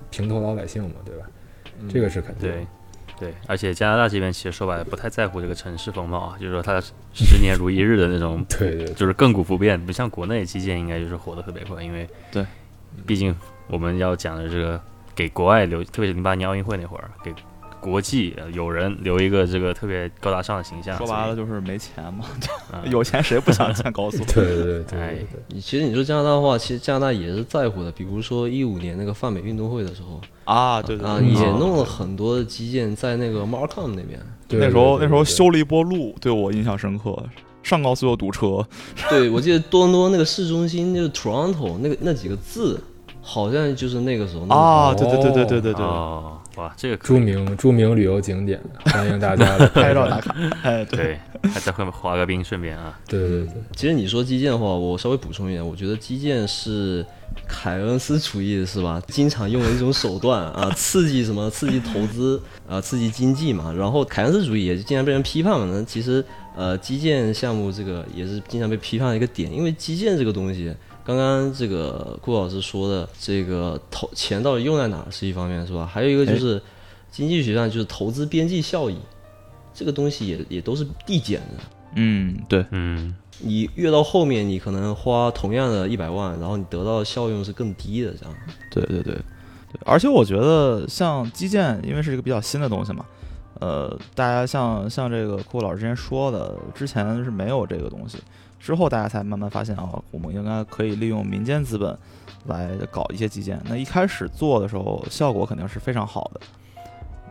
[0.09, 1.25] 平头老百姓嘛，对吧？
[1.89, 2.49] 这个是肯定
[3.23, 6.81] 对，而且加拿大这边其实说白了不太在乎这个城市风貌啊，就是说它
[7.13, 12.45] 十年如一日的那种， 对对就是亘古不变，不像国内基建应该就是火的特别快，因为对，
[13.05, 13.33] 毕竟
[13.67, 14.81] 我们要讲的这个
[15.15, 17.33] 给国外留，特别是零八年奥运会那会儿，给
[17.83, 20.97] 国际呃友人留一个这个特别高大上的形象。
[20.97, 24.17] 说白了就是没钱嘛，所以，啊 有钱谁不想建高速？
[24.33, 27.91] 对对对对其实你说加拿大的话，其实加拿大也是在乎的。
[27.91, 34.19] 比如说一五年那个泛美运动会的时候啊，对对也嗯弄了很多的基建在那个 Markham 那边。
[34.47, 35.23] 对，那时候那时候。
[35.23, 37.15] 对对修了一波路，对我印象深刻。
[37.63, 38.61] 上高速又堵车，
[39.09, 42.77] 对，我记得多伦多那个市中心，就是 Toronto 那个那几个字，
[43.21, 57.03] 好像就是那个时候啊，对对对对对对对，哦，哇，这个著名著名旅游景点，欢迎大家来 拍照打卡，哎，对，对，还在后面滑个冰，顺便啊，对对对，其实你说基建的话，我稍微补充一点，我觉得基建是
[57.47, 59.01] 凯恩斯主义是吧？
[59.07, 61.49] 经常用的一种手段啊， 刺激什么？
[61.49, 62.39] 刺激投资
[62.69, 63.73] 啊，刺激经济嘛。
[63.73, 65.67] 然后凯恩斯主义也经常被人批判嘛。
[65.73, 66.23] 那其实
[66.55, 70.71] 呃，基建项目这个也是经常被批判的一个点，因为基建这个东西，
[71.05, 75.85] 刚刚这个顾老师说的这个投钱到底用在哪儿是一方面是吧？
[75.85, 76.61] 还有一个就是
[77.11, 78.97] 经济学上就是投资边际效益，
[79.73, 81.63] 这个东西也也都是递减的。
[81.95, 88.35] 嗯，对，嗯，你越到后面，你可能花同样的一百万，然后你得到的效用是更低的，这样。
[88.71, 93.05] 对对对对，而且我觉得像基建，因为是一个比较新的东西嘛，
[93.59, 98.17] 呃，大家像像这个顾老师之前说的，之前是没有这个东西，
[98.63, 101.99] 之后大家才慢慢发现啊，我们应该可以利用民间资本
[102.45, 103.59] 来搞一些基建。
[103.65, 106.39] 那一开始做的时候，效果肯定是非常好的。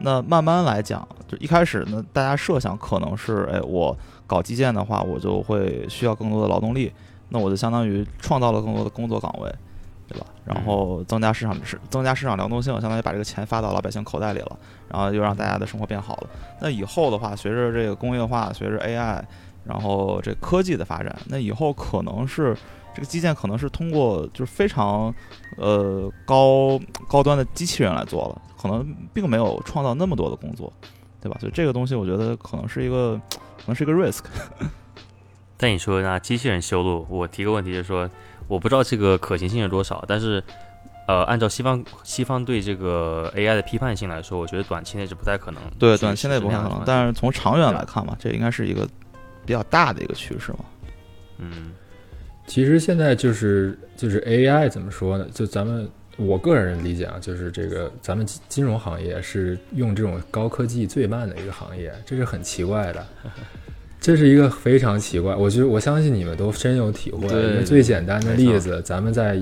[0.00, 6.92] 那慢慢来讲，就一开始呢，大家设想可能是，哎，我搞基建的话，我就会需要更多的劳动力，
[7.30, 9.50] 那我就相当于创造了更多的工作岗位，
[10.06, 10.26] 对吧？
[10.44, 14.58] 然后增加市场市增加市场流动性，相当于把这个钱发到老百姓口袋里了，
[14.90, 16.26] 然后又让大家的生活变好了。
[16.60, 19.22] 那以后的话，随着这个工业化，随着 AI，
[19.64, 22.56] 然后这科技的发展，那以后可能是
[22.94, 25.14] 这个基建可能是通过就是非常
[25.56, 30.72] 呃高高端的机器人来做了，可能并没有创造那么多的工作，
[31.20, 31.36] 对吧？
[31.40, 33.20] 所以这个东西我觉得可能是一个
[33.58, 34.20] 可能是一个 risk。
[35.56, 38.10] 但你说那机器人修路，我提个问题就是说，
[38.48, 40.42] 我不知道这个可行性有多少，但是，
[41.06, 45.62] 呃，按照西方西方对这个 AI 的批判性来说，我觉得短期内是不太可能。
[45.78, 48.88] 对，短期内不太可能，但是从长远来看嘛，这应该是一个
[49.44, 50.64] 比较大的一个趋势嘛。
[51.38, 51.72] 嗯，
[52.46, 55.26] 其实现在就是就是 AI 怎么说呢？
[55.32, 63.06] 就咱们我个人理解啊，就是这个咱们金金融行业是用这种高科技最慢的一个行业，这是很奇怪的。
[64.00, 67.62] 这是一个非常奇怪，我觉得我相信你们都深有体会。
[67.64, 69.40] 最简单的例子，咱们在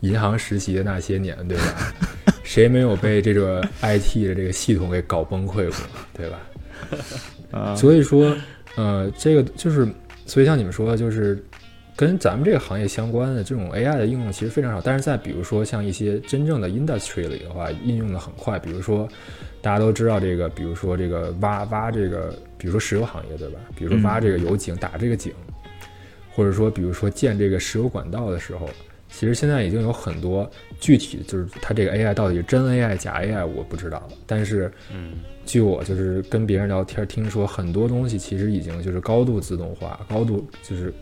[0.00, 1.92] 银行实习的那些年，对吧？
[2.44, 5.76] 谁没有被这个 IT 的这个系统给搞崩溃过，
[6.12, 6.40] 对吧？
[7.50, 8.36] 啊，所以说，
[8.76, 9.88] 呃，这个就是，
[10.26, 11.42] 所以像你们说的，就是
[11.96, 14.80] 跟咱们这个行业相关的这种 AI 的应用其实非常少。
[14.80, 18.58] 但是在比如说像一些真正的 industry 里的话，应用的很快。
[18.58, 19.08] 比如说
[19.62, 23.60] 大家都知道这个，比如说这个挖挖这个，比如说石油行业对吧？
[23.76, 25.32] 比如说挖这个油井、打这个井，
[26.32, 28.68] 或者说比如说建这个石油管道的时候。
[29.16, 34.08] 其实现在已经有很多具体，就是它这个 AI 到底是真 AI 假 AI，我不知道了。
[34.26, 35.12] 但是，嗯，
[35.44, 40.92] 据我就是跟别人聊天，听说很多东西其实已经就是高度自动化，高度就是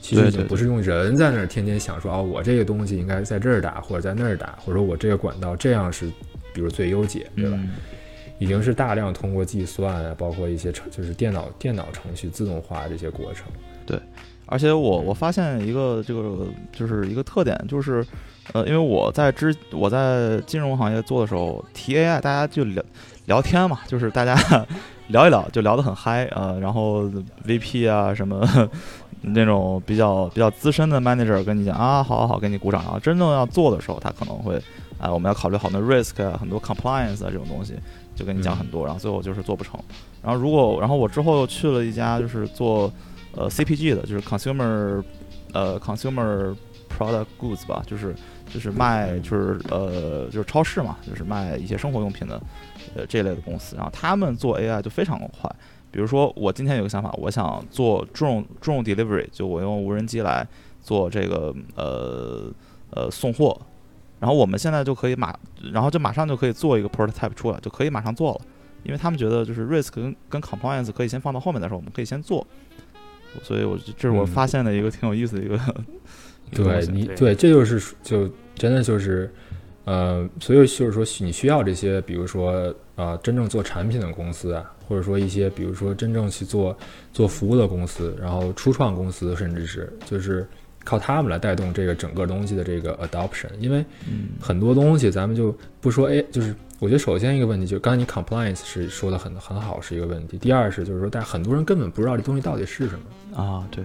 [0.00, 6.06] 其实已经不是用人在那儿天天想说哦，我这个东西应该在这儿打，或者在那儿打，或者说我这个管道这样是，
[6.52, 7.56] 比如最优解，对吧？
[7.56, 7.70] 嗯
[8.40, 13.44] 已经是大量通过计算啊，包括一些程就是电脑电脑程序自动化这些过程。
[13.84, 14.00] 对
[14.46, 18.02] 而且我我发现一个这个就是一个特点，就是
[18.54, 22.82] 呃，因为我在之我在金融行业做的时候，提 AI 大家就聊
[23.30, 24.34] 聊天嘛， 就是大家
[25.08, 27.04] 聊一聊就聊得很嗨呃，然后
[27.46, 28.44] VP 啊什么
[29.22, 32.82] 那种比较比较资深的 manager 跟你讲啊，好好好，给你鼓掌。
[32.82, 34.60] 然后真正要做的时候，他可能会
[34.98, 37.74] 啊、我们要考虑好多 risk 啊，很多 compliance 啊这种东西，
[38.14, 39.78] 就跟你讲很多，然后最后就是做不成。
[40.22, 42.92] 然后如果然后我之后又去了一家就是做
[43.36, 45.02] 呃 CPG 的，就是 consumer
[45.52, 46.54] 呃 consumer
[46.98, 48.14] product goods 吧，就是
[48.52, 52.38] 就是卖就是呃就是超市嘛，就是卖一些生活用品的
[52.94, 55.50] 呃这类的公司，然后他们做 AI 就非常的快。
[55.90, 60.46] 比如说我今天有个想法，我想做 drone drone delivery，就我用无人机来
[60.80, 62.52] 做这个呃
[62.90, 63.60] 呃送货，
[64.20, 65.36] 然后我们现在就可以马，
[65.72, 68.40] 然后就马上就可以做一个 prototype 出来，就可以马上做了。
[68.84, 72.46] 因为他们觉得就是 risk 跟跟 compliance 可以先放到后面再说，我们可以先做。
[73.42, 75.58] 所以我这是我嗯发现的一个挺有意思的一个。
[76.52, 79.32] 对你对，这就是就真的就是，
[79.84, 86.76] 呃，所以就是说你需要这些，比如说呃，真正做产品的公司啊，或者说一些比如说真正去做
[87.12, 90.46] 做服务的公司，然后初创公司，甚至是就是
[90.84, 100.38] 靠他们来带动这个整个东西的这个 adoption，因为嗯很多东西咱们就不说，哎，就是我觉得首先一个问题就是刚才你 compliance 是说的很很好，是一个问题。
[100.38, 103.42] 第二是就是说，但很多人根本不知道这东西到底是什么。
[103.42, 103.84] 啊，对，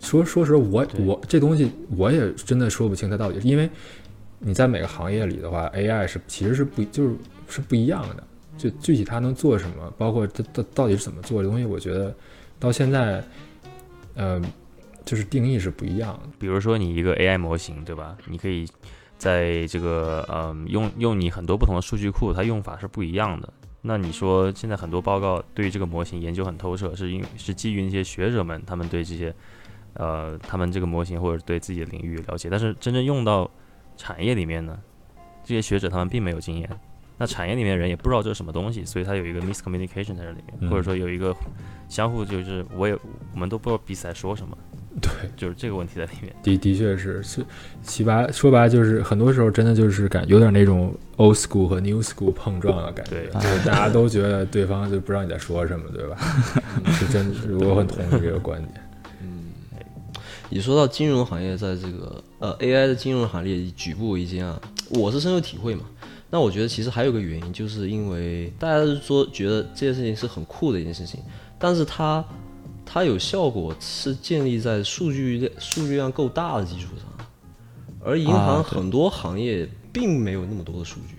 [0.00, 3.68] 说说实话，我我这东西我也真的说不清它到底是因为
[4.44, 7.16] 你在每个行业里的话，AI 是其实是不就是
[7.48, 8.24] 是不一样的，
[8.58, 12.14] 就具体它能做什么，包括它到到底是怎么做的东西，我觉得
[12.58, 13.22] 到现在，
[14.14, 14.42] 呃，
[15.04, 16.28] 就是定义是不一样的。
[16.38, 18.16] 比如说你一个 AI 模型，对吧？
[18.26, 18.66] 你可以
[19.16, 23.52] 在这个嗯用用你很多不同的数据库，它用法是不一样的。
[23.82, 29.34] 那你说现在很多报告对这个模型研究很透彻，是因是基于那些学者们他们对这些
[29.94, 33.48] 呃他们这个模型或者对自己的领域了解，但是真正用到
[33.96, 34.78] 产业里面呢，
[35.44, 36.68] 这些学者他们并没有经验。
[37.18, 41.32] 那产业里面的人也不知道这是什么东西，所以他有一个 miscommunication 在这里面，嗯或者说有一个
[41.88, 42.98] 相互就是我也
[43.32, 44.56] 我们都不知道彼此在说什么，
[45.00, 46.34] 对，就是这个问题在里面。
[46.42, 47.44] 的的确是是，
[47.82, 56.16] 其白说白了就是很多时候真的就是感有点那种 old school 和 new school 碰撞的感觉，对就是大家都觉得对方就不知道你在说什么，对吧？
[56.84, 58.74] 嗯 是真，是我很同意这个观点。
[59.20, 59.52] 嗯
[60.48, 65.84] 你说到金融行业在这个呃 AI 的金融行业举步维艰啊，我是深有体会嘛。
[66.28, 71.20] 那我觉得其实还有个原因，就是因为大家都说觉得这件事情是很酷的一件事情，
[71.56, 72.24] 但是它
[72.84, 77.26] 它有效果是建立在数据量数据量够大的基础上，
[78.04, 81.14] 而银行很多行业并没有那么多的数据，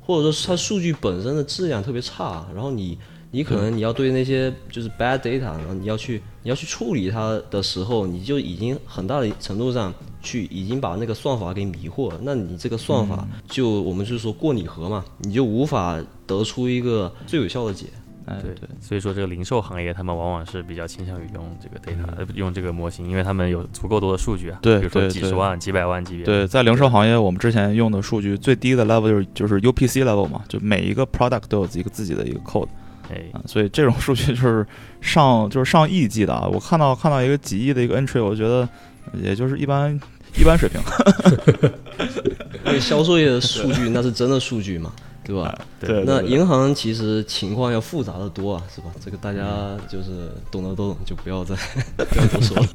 [0.00, 2.98] 或者说是它数据本身的质量特别差，然后你
[3.30, 12.18] 你可能你要对那些就是 bad data，然后你要去你要去处理它的时候，你就已经很大的程度上去已经把那个算法给迷惑了。
[12.22, 17.86] 那你这个算法就、我们就是说过拟合嘛，你就无法得出一个最有效的解。
[18.30, 26.26] 哎对对，所以说这个零售行业，他们往往是比较倾向于用这个 data，、呃用这个模型，因为他们有足够多的数据啊，对比如说几十万、几百万级别。
[26.26, 32.68] 对，在零售行业，我们之前用的数据最低的 level 就是就是 UPC level 嘛，就每一个 product 都有一个自己的一个 code
[33.10, 34.66] 哎，啊，所以这种数据就是
[35.00, 36.46] 上就是上亿计的啊。
[36.52, 38.68] 我看到看到一个几亿的一个 entry，我觉得
[39.14, 39.98] 也就是一般
[40.36, 40.80] 一般水平。
[42.66, 44.92] 因为销售业的数据那是真的数据嘛，
[45.24, 45.58] 对吧？
[45.80, 48.88] 对，那对银行其实情况要复杂的多啊，是吧？
[49.02, 51.54] 这个大家就是懂的都懂，就不要再
[51.96, 52.66] 不要多说了。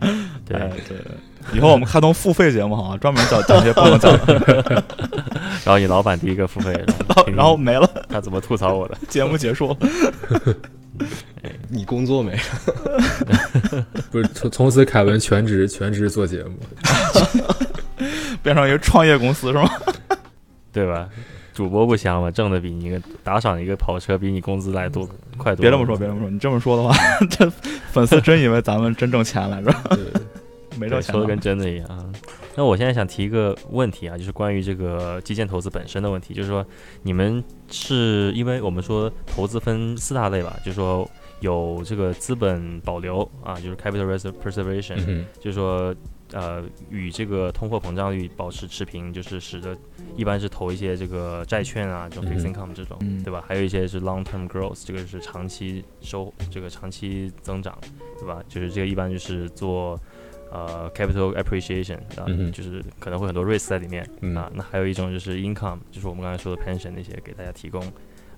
[0.46, 0.96] 对，哎对，
[1.56, 4.84] 以后我们开通付费节目哈，专门讲讲这些不能讲的，
[5.64, 8.96] 然后你老板第一个付费，然后然后没了，他怎么吐槽我的？
[9.08, 9.76] 节目结束了。
[11.68, 12.36] 你工作没？
[14.10, 16.56] 不是从从此凯文全职全职做节目，
[18.42, 19.70] 变成一个创业公司是吗？
[20.72, 21.08] 对吧？
[21.54, 22.30] 主播不香吗？
[22.30, 25.70] 挣的比你一个打赏一个跑车比你工资来多快多了。
[25.70, 26.94] 别这么说，别这么说，你这么说的话，
[27.28, 27.50] 这
[27.92, 29.98] 粉丝真以为咱们真挣钱来着，对，
[30.78, 32.04] 没挣钱说的跟真的一样啊。
[32.54, 36.64] 那我现在想提一个问题啊，就是关于这个基建投资本身的问题，就是说
[37.02, 41.08] 你们是因为我们说投资分四大类吧，就是说
[41.40, 45.94] 有这个资本保留啊，就是 capital res- preservation，、嗯就是说
[46.32, 49.76] 呃与这个通货膨胀率保持持平，就是使得
[50.16, 53.42] 一般是投一些这个债券啊，这种 fixed 嗯 income 这种，嗯对吧？
[53.46, 57.76] 还有一些是 long term growth，这个是长期收这个长期增长，
[58.18, 58.42] 对吧？
[58.48, 59.98] 就是这个一般就是做
[60.52, 64.50] 呃 capital appreciation 啊，嗯就是可能会很多 risk 在里面、嗯啊。
[64.54, 67.82] 那还有一种就是 income，就是我们刚才说的 pension 那些给大家提供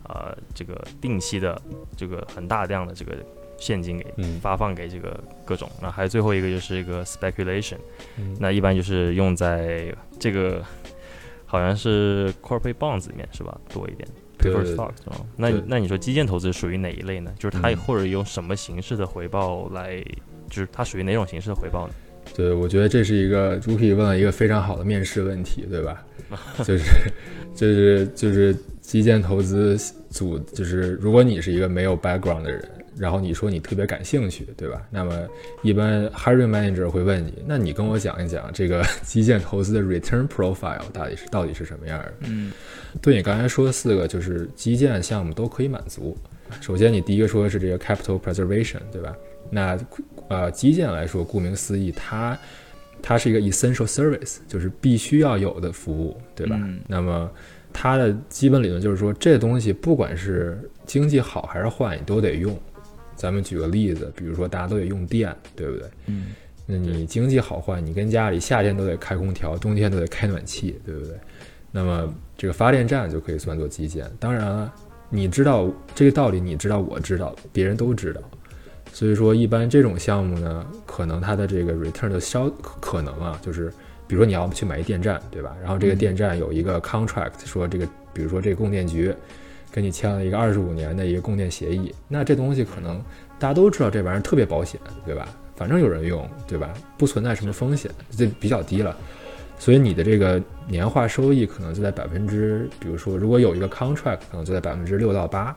[0.09, 1.61] 呃这个定期的
[1.97, 3.17] 这个很大量的这个
[3.59, 5.69] 现金给嗯发放给这个各种。
[5.83, 7.79] 那还有最后一个就是一个 speculation，
[8.17, 10.63] 嗯那一般就是用在这个
[11.47, 13.59] 好像是 corporate bonds 里面是吧？
[13.73, 14.09] 多一点。
[15.37, 17.33] 那那你说基建投资属于哪一类呢？
[17.39, 19.97] 就是它嗯或者用什么形式的回报来，
[20.51, 21.95] 就是它属于哪种形式的回报呢？
[22.35, 26.05] 对，我觉得这是一个 Rookie 问了一个非常好的面试问题，对吧？
[26.65, 26.85] 就是
[27.55, 29.79] 就是就是基建投资
[30.11, 34.83] 组，就是如果你是一个没有 background 的人，然后你说你特别感兴趣，对吧？
[34.91, 35.27] 那么
[35.63, 42.13] 一般 hiring manager 会问你，那你跟我讲一讲这个 基建投资的 return profile 到底是到底是什么样的？
[42.27, 42.51] 嗯
[43.01, 46.17] 对你刚才说的四个，就是基建项目都可以满足。
[46.61, 49.15] 首先，你第一个说的是这个 capital preservation，对吧？
[49.51, 49.77] 那
[50.29, 52.39] 呃，基建来说，顾名思义，它
[53.03, 56.57] 它是一个 essential service，就是必须要有的服务，对吧？
[56.59, 57.31] 嗯那么
[57.73, 62.57] 它的基本理论就是说，这东西不管是经济好还是坏，你都得用。
[63.17, 65.89] 咱们举个例子，比如说大家都得用电，对不对？
[66.07, 66.35] 嗯
[66.67, 71.15] 那你经济好坏，你跟家里夏天都得开空调，冬天都得开暖气，对不对？
[71.71, 74.11] 那么这个发电站就可以算作基建。
[74.19, 74.73] 当然了，
[75.11, 78.23] 你知道这个道理，你知道，我知道，别人都知道。
[78.95, 82.49] 所以说，一般这种项目呢，可能它的这个 return 的消
[82.81, 83.69] 可能啊，就是
[84.07, 85.53] 比如说你要去买一电站，对吧？
[85.61, 89.13] 然后这个电站有一个 contract，说这个，比如说这个供电局
[89.73, 93.03] 跟你签了一个二十五年的一个供电协议，那这东西可能
[93.37, 95.29] 大家都知道这玩意儿特别保险，对吧？
[95.57, 96.73] 反正有人用，对吧？
[96.97, 98.97] 不存在什么风险，这比较低了。
[99.59, 105.57] 所以你的这个年化收益可能就在百分之，比如说如果有一个 contract，可能就在百分之六到八。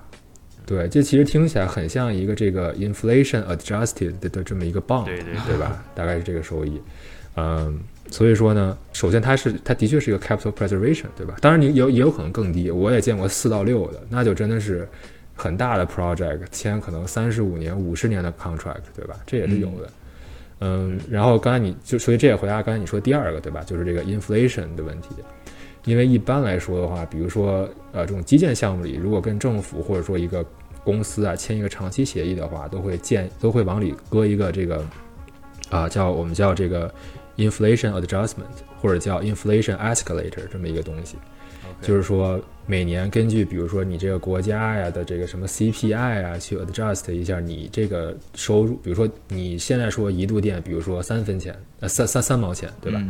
[0.68, 5.84] 对，这其实听起来很像一个这个 inflation adjusted 的的这么一个 bond，对对对吧？
[5.96, 6.80] 大概是这个收益。
[7.38, 7.80] 嗯，
[8.12, 11.36] 所以说呢，首先它是它的确是一个 capital preservation，对吧？
[11.40, 14.86] 当然你有也有可能更低，我也见过四到六的，那就真的是
[15.36, 19.16] 很大的 project，签可能三十五年、五十年的 contract，对吧？
[19.26, 19.90] 这也是有的。
[20.60, 23.64] 嗯，然后刚才你就所以这也回答刚才你说第二个，对吧？
[23.64, 25.10] 就是这个 inflation 的问题。
[25.88, 30.46] 因为一般来说的话，比如说呃这种基建项目里，如果跟政府或者说一个
[30.84, 34.86] 公司啊签一个长期协议的话，都会建都会往里搁一个这个
[35.70, 36.94] 啊叫我们叫这个
[37.38, 38.44] inflation adjustment
[38.82, 41.16] 或者叫 inflation escalator 这么一个东西。
[41.80, 53.04] 就是说每年根据比如说你这个国家呀的这个什么 CPI 啊去 adjust 一下你这个收入，比如说你现在说一度电，比如说三分钱，呃三三三毛钱，对吧？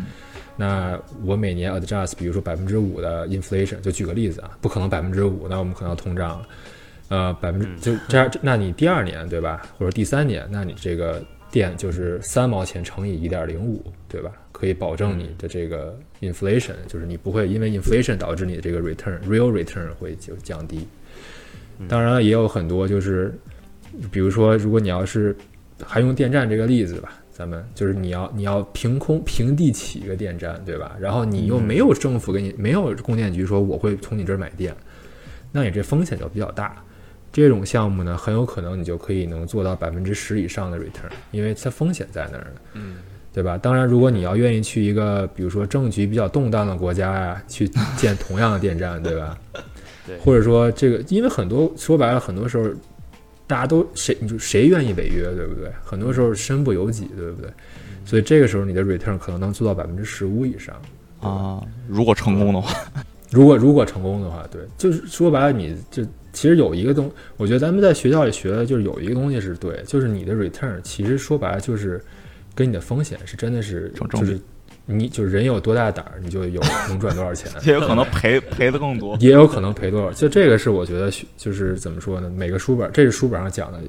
[0.58, 6.48] 那我每年 adjust，比如说百分之五的 inflation，就举个例子啊，不可能百分之五，那我们可能要通胀了，
[7.10, 14.32] 呃，百分之就这样，那你第二年对吧，或者第三年，那你这个电就是三毛钱乘以一点零五，对吧？
[14.52, 20.88] 可以保证你的这个 inflation，就是你不会因为 inflation 导致你的这个 return real return 会就降低。
[21.88, 23.32] 当然了，也有很多就是，
[24.12, 25.36] 比如说，如果你要是
[25.86, 30.96] 还用电站这个例子吧，咱们就是你要你要凭空平地起一个电站，对吧？
[31.00, 34.76] 然后你又没有政府给你没有供电局说我会从你这儿买电，
[35.52, 36.84] 那你这风险就比较大。
[37.32, 42.96] 这种项目呢，很有可能你就可以能做到百分之十以上的 return，因为它风险在那儿呢，嗯，
[43.32, 43.56] 对吧？
[43.56, 49.38] 当然，如果你要愿意去一个比如说政局比较动荡的国家呀、去建同样的电站，对吧？
[50.08, 52.68] 对，或者说这个，因为很多说白了，很多时候
[53.48, 55.72] 大家都谁你就谁愿意违约，对不对？
[55.84, 57.50] 很多时候身不由己，对不对？
[58.06, 60.76] 所以这个时候你的 return 可能能做到百分之十五以上。
[61.20, 62.74] 啊，如果成功的话，
[63.32, 72.00] 如果如果成功的话，对，就是说白了，你就其实有一个东，我觉得咱们在学校里学的就是有一个东西是对，就是你的 return 其实说白了就是
[72.54, 74.40] 跟你的风险是真的是就是
[74.90, 77.52] 你就是人有多大胆儿，你就有能赚多少钱。
[77.68, 79.18] 也有可能赔赔的更多。
[79.20, 82.30] 也有可能赔多少，就这个是我觉得就是怎么说呢？
[82.30, 83.80] 每个书本，这是书本上讲的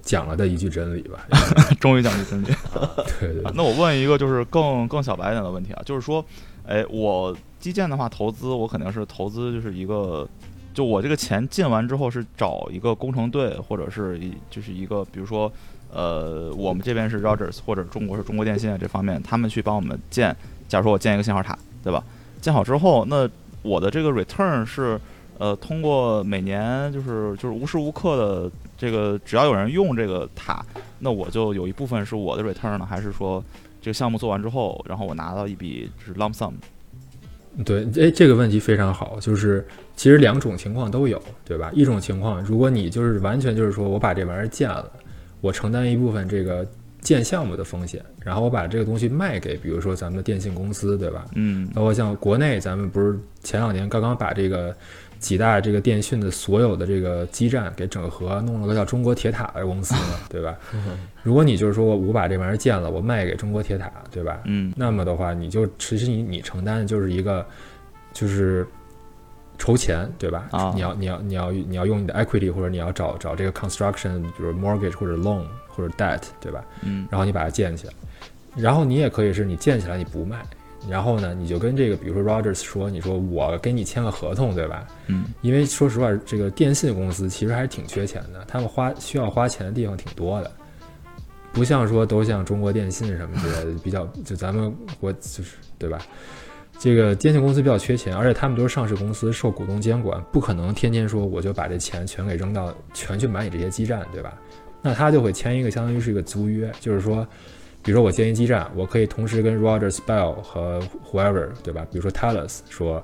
[0.00, 1.26] 讲了的一句真理吧。
[1.78, 2.46] 终于讲句真理。
[3.20, 6.24] 对对啊那我问一个就是更更小白一点的问题啊，就是说，
[6.66, 10.26] 哎，我基建的话投资，我肯定是投资就是一个，
[10.72, 15.52] 就我这个钱进完之后是找一个工程队，或者是一就是一个，比如说，
[15.96, 20.36] 呃，我们这边是 Rogers 或者中国是中国电信啊这方面，他们去帮我们建，
[20.68, 22.04] 假如说我建一个信号塔，对吧？
[22.42, 23.26] 建好之后，那
[23.62, 25.00] 我的这个 return 是。
[25.38, 30.64] 呃，通过每年就是就是无时无刻的这个，只要有人用这个塔，
[31.00, 33.44] 那我就有一部分是我的 return 呢，还是说
[33.82, 36.54] 这个项目做完之后，然后我拿到一笔就是 lump sum？
[37.66, 39.62] 对，哎，这个问题非常好，就是
[39.94, 41.70] 其实两种情况都有，对吧？
[41.74, 44.90] 一种情况，如果你就是完全就是说我把这玩意儿建了，
[45.46, 46.66] 我承担一部分这个
[47.00, 51.24] 建项目的风险，然后我把这个东西卖给，比如说咱们的电信公司，对吧？
[51.34, 54.74] 嗯包括像国内，咱们不是前两年刚刚把这个
[55.20, 60.56] 几大这个电讯的所有的这个基站给整合，弄了个叫中国铁塔的公司嘛，对吧？
[61.22, 64.40] 如果你就是说我我把这玩意儿建了，我卖给中国铁塔，对吧？
[64.44, 67.46] 嗯那么的话，你就其实你你承担的就是一个
[68.12, 68.66] 就是
[69.58, 70.48] 筹钱，对吧？
[70.50, 76.64] 啊你要你要你要你要用你的 equity，或者你要找找这个 construction，比如 mortgage 或者 loan 或者 debt，对吧？
[76.82, 77.92] 嗯然后你把它建起来，
[78.56, 80.42] 然后你也可以是你建起来你不卖，
[80.88, 84.86] 然后呢，你就跟这个比如说 Rogers 说，你说我给你签个合同，对吧？
[85.08, 90.50] 嗯因为说实话，这个电信公司其实还是挺缺钱的，他们花需要花钱的地方挺多的，
[91.52, 95.98] 不像说都像中国电信什么之类的，比较就咱们国就是对吧？
[96.78, 104.34] 这个电信公司比较缺钱，而且他们都是上市公司，受股东监管，不可能天天说我就把这钱全给扔到全去买你这些基站，对吧？
[104.82, 107.26] 那他就会签一个相当于是一个租约，就是说，
[107.82, 111.84] 比如说我建一基站，我可以同时跟 Rogers、Bell 和 whoever 对吧？
[111.90, 113.02] 比如说 Thales 说，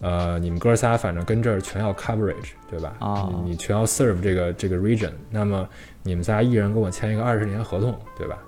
[0.00, 2.96] 呃，你们哥仨反正跟这儿全要 coverage 对吧？
[3.00, 5.68] 啊你你全要 serve 这个这个 region，那么
[6.02, 8.38] 你们仨一人跟我签一个二十年合同，对吧？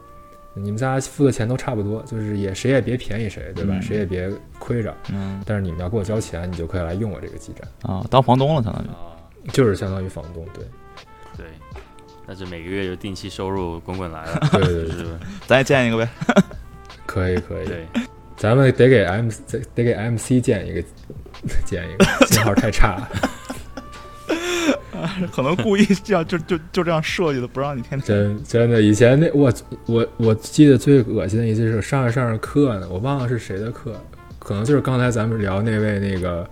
[0.54, 3.74] 你们仨付的钱都差不多，就是也谁也别便宜谁，对吧？
[3.76, 8.88] 嗯谁也别亏着，嗯但是你们要给我交钱，你就可以来用我这个基站，啊，当房东了相当于。
[8.88, 9.14] 啊，
[9.52, 10.64] 就是相当于房东，对，
[11.36, 11.46] 对，
[12.26, 16.08] 但是每个月有定期收入滚滚来了，对对对，就是 咱也建一个呗。
[17.06, 17.86] 可以可以，对，
[18.36, 20.82] 咱们得给 M 得得给 MC 建一个
[21.64, 23.10] 建一个信号太差了，
[25.32, 28.06] 可能故意这样就就就这样设计的，不让你天天。
[28.06, 29.52] 真真的，以前那我
[29.86, 33.94] 我我记得最恶心的一次是上着上着课呢，我忘了是谁的课，
[34.38, 36.48] 可能就是刚才咱们聊那位那个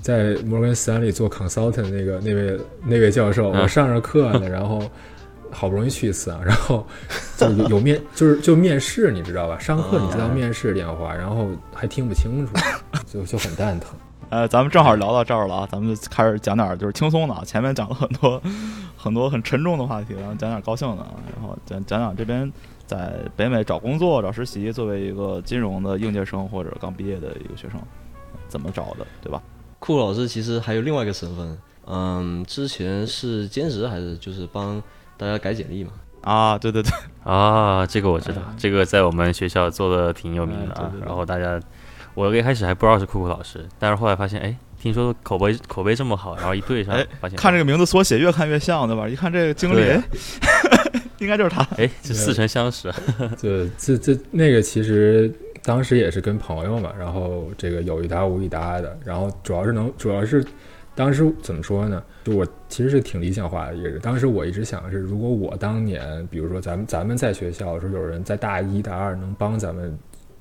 [0.00, 4.82] 在摩根斯坦利做 consultant 那个那位那位教授，嗯我上着课呢，然后
[5.50, 6.86] 好不容易去一次啊，然后
[7.36, 9.58] 就有有面就是就面试，你知道吧？
[9.58, 12.52] 上课你知道面试电话，然后还听不清楚，
[13.06, 13.90] 就就很蛋疼。
[14.32, 17.42] 呃，咱们正好聊到这儿了啊，咱们就开始讲点儿就是轻松的啊。
[17.44, 18.42] 前面讲了很多
[18.96, 22.50] 很多很沉重的话题，然后讲点高兴的啊，然后讲讲讲这边
[22.86, 27.78] 在北美找工作、找实习，作为一个金融的应届生或者刚毕业的一个学生，
[28.48, 29.42] 怎么找的，对吧？
[29.78, 34.82] 酷老师其实还有另外一个身份，嗯，之前是兼职还是就是帮
[35.18, 35.90] 大家改简历嘛？
[36.22, 36.90] 啊，对对对，
[37.22, 41.00] 啊，这个我知道，这个在我们学校做的挺有名的啊哎对对。
[41.00, 41.60] 对然后大家，
[42.14, 49.08] 我一开始还不知道是酷酷老师，但是后来发现，哎，听说口碑口碑这么好，然后一对上哎，发现看这个名字缩写越看越像，对吧？
[49.08, 50.02] 一看这个经历，对哎，
[51.18, 51.62] 应该就是他。
[51.76, 52.92] 哎，这似曾相识。
[53.40, 55.32] 对，这这那个其实
[55.62, 60.44] 当时也是跟朋友嘛，然后这个有一搭无一搭的，然后主要是能，主要是
[60.94, 62.02] 当时怎么说呢？
[62.24, 63.98] 就我其实是挺理想化的一个人。
[64.00, 69.96] 当时我一直想的是，如果我当年，比如说咱们咱们在学校的时候，有人在大一大二能帮咱们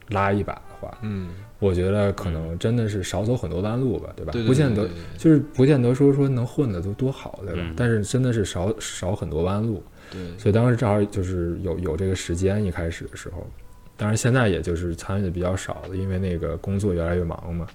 [0.09, 1.29] 拉一把的话，嗯，
[1.61, 4.33] 我觉得可能真的是少走很多弯路吧，对吧？
[4.33, 7.61] 对对不见得就是不见得说说能混的都多好，对吧？
[7.63, 9.81] 嗯但是真的是少少很多弯路。
[10.11, 13.47] 对，所以当时正好就是有有这个时间，一开始的时候，
[13.95, 17.67] 当然现在也就是参与的比较少了，因为那个工作越来越忙嘛。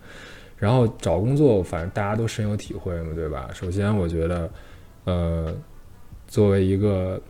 [0.58, 3.48] 然后找工作，反正大家都深有体会嘛，对吧？
[3.54, 4.50] 首先，我觉得，
[5.04, 5.54] 呃，
[6.26, 7.20] 作为一个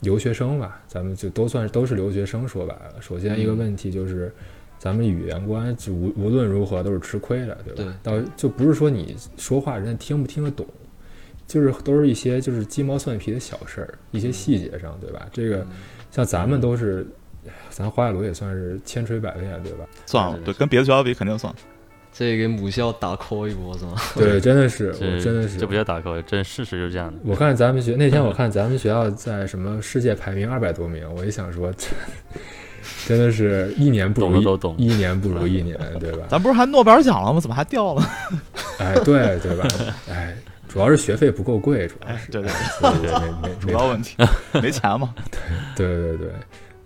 [0.00, 4.32] 留学生吧，咱们就都算都是留学生，说白了，首先一个问题就是，
[4.82, 7.94] 咱们语言关就无无论如何都是吃亏的，对吧？
[8.02, 10.66] 到就不是说你说话人家听不听得懂，
[11.46, 15.24] 就是都是一些就是鸡毛蒜皮的小事儿，一些细节上，对吧？
[15.32, 15.64] 这个
[16.10, 17.06] 像咱们都是，
[17.70, 19.86] 咱华海罗也算是千锤百炼，对吧？
[20.04, 21.54] 算了，对，跟别的学校比肯定算。
[22.12, 23.94] 这给母校打 call 一波是吗？
[24.16, 27.20] 对，真的是，我真的是，这不叫打 call，真事实就是这样的。
[27.24, 31.86] 我看咱们学那天，我看咱们学校在什么世界排名二百多名，我一想说，这
[33.06, 36.26] 真的是一年不如一懂懂一年不如一年，对吧？
[36.28, 37.40] 咱不是还诺贝尔奖了吗？
[37.40, 38.02] 怎么还掉了？
[38.78, 39.66] 哎，对对吧？
[40.10, 40.36] 哎，
[40.68, 44.16] 主要是学费不够贵，主要是对对对，没没没主要问题
[44.60, 45.14] 没钱嘛。
[45.76, 46.28] 对对对，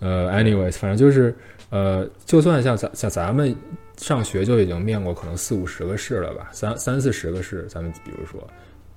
[0.00, 1.34] 呃，anyways，反正就是
[1.70, 3.54] 呃，就算像咱像咱们
[3.96, 8.46] 上学就已经面过可能四五十个试了吧，三三四十个试，咱们比如说，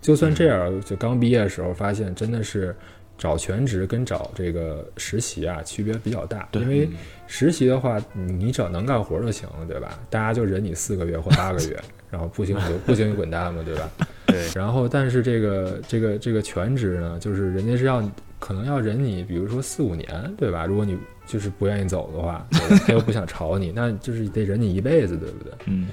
[0.01, 2.75] 就算这样，就刚毕业的时候发现真的是
[3.20, 6.89] 找全职跟找这个实习啊区别比较大，对因为
[7.28, 9.99] 实习的话，你你只要能干活就行了，对吧？
[10.09, 11.78] 大家就忍你四个月或八个月，
[12.09, 13.91] 然后不行你就不行你滚蛋嘛，对吧？
[14.26, 18.01] 对，然后，但是这个这个这个全职呢，就是人家是要
[18.39, 20.07] 可能要忍你，比如说四五年，
[20.38, 20.65] 对吧？
[20.65, 20.97] 如果你
[21.28, 22.47] 就是不愿意走的话，
[22.88, 25.51] 他又不想炒你，那就是得忍你一辈子，对不对？
[25.65, 25.89] 嗯，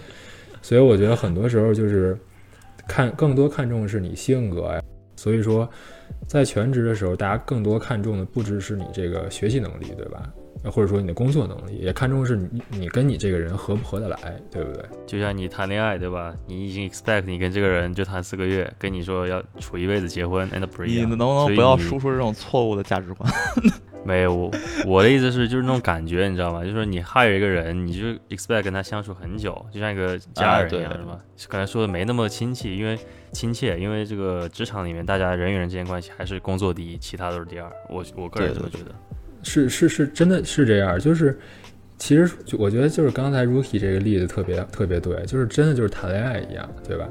[0.63, 2.17] 所以我觉得很多时候就是
[2.87, 4.81] 看更多看重的是你性格呀。
[5.19, 5.69] 所以说，
[6.27, 10.23] 在全职的时候，大家更多看重的不只是你这个学习能力，对吧？
[10.65, 14.83] 或者说你的工作能力，也看重的是你你跟你这个人合不合得来，对不对？
[15.07, 16.35] 就像你谈恋爱对吧？
[16.49, 21.05] 你已经 expect 你跟这个人就谈四个月，跟你说要处一辈子结婚，and 不一样。
[21.07, 23.33] 你能不能不要输出这种错误的价值观？
[24.05, 24.51] 没有，我
[24.87, 26.63] 我的意思是，就是那种感觉，你知道吗？
[26.63, 31.21] 就是说你 hire 一个人，你就 expect 跟他相处很久，就像一个家人一样，是吧？
[31.49, 32.99] 刚才说的没那么亲切，因为
[33.33, 37.71] 亲切，因为这个职场里面大家人与人之间关系还是工作第一，其他都是第二。
[37.89, 38.95] 我我个人这么觉得。
[39.43, 40.99] 是是是，真的是这样。
[40.99, 41.39] 就是
[41.99, 47.09] 其实就我觉得就是刚才 Rookie 这个例子特别特别对，就是真的就是谈恋爱一样，对吧？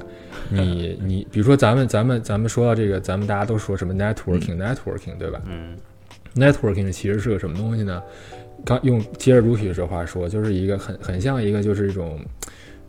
[0.50, 5.76] 你 你比如说咱们咱们咱们说到这个，咱们大家都说什么 networking、networking，对吧嗯
[6.34, 8.02] ，？networking 其实是个什么东西呢？
[8.64, 12.20] 刚用接着 Rookie 这话说，就是一个很很像一个就是一种。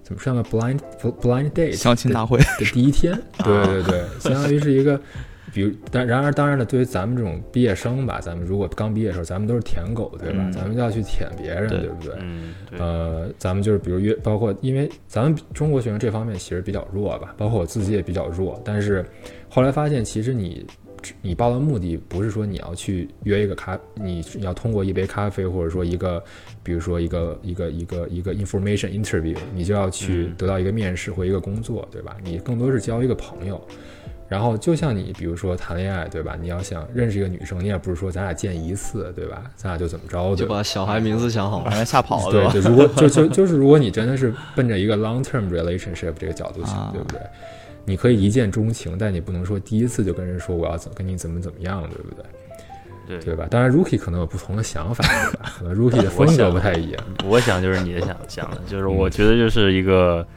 [0.07, 0.79] 怎么像个 blind
[1.21, 3.11] blind date 相亲大会，的第一天，
[3.43, 4.97] 对对对，相当于是一个，
[5.51, 10.37] 比如，但然而当然了，对于咱们这种毕业生吧，咱们如果刚毕业的时候，咱们都是舔狗，对吧？
[10.45, 10.51] 嗯。
[10.53, 12.15] 咱们就要去舔别人，对对不对？
[12.21, 19.05] 嗯，对，呃，咱们就是比如约，包括因为咱们中国学生这方面其实比较弱吧，包括我自己也比较弱，但是
[19.49, 20.65] 后来发现，其实你
[21.21, 26.23] 你报的目的不是说你要去约一个咖，你你要通过一杯咖啡，或者说一个，
[26.63, 32.15] 比如说一个一个一个一个 information interview，你就要去嗯得到一个面试或一个工作，对吧？
[32.23, 33.61] 你更多是交一个朋友。
[34.29, 36.37] 然后就像你，比如说谈恋爱，对吧？
[36.41, 39.49] 你要想认识一个女生，你也不是说咱俩见一次，对吧？
[39.55, 40.49] 咱俩就怎么着，对吧？
[40.49, 41.71] 就把小孩名字想好把。
[41.71, 42.51] 人吓跑了，吧？
[42.51, 47.21] 对对，如果就就就是如果你真的是奔着一个 long term relationship 这个角度想，啊对不对？
[47.87, 52.23] 你可以一见钟情，但你不能说第一次就跟人说我要怎跟你怎么怎么样，对不对？
[53.07, 53.47] 对对吧？
[53.49, 55.01] 当然，Rookie 可能有不同的想法，
[55.63, 57.01] Rookie 的风格不太一样。
[57.23, 60.27] 我想就是你的想想的，就是我觉得就是一个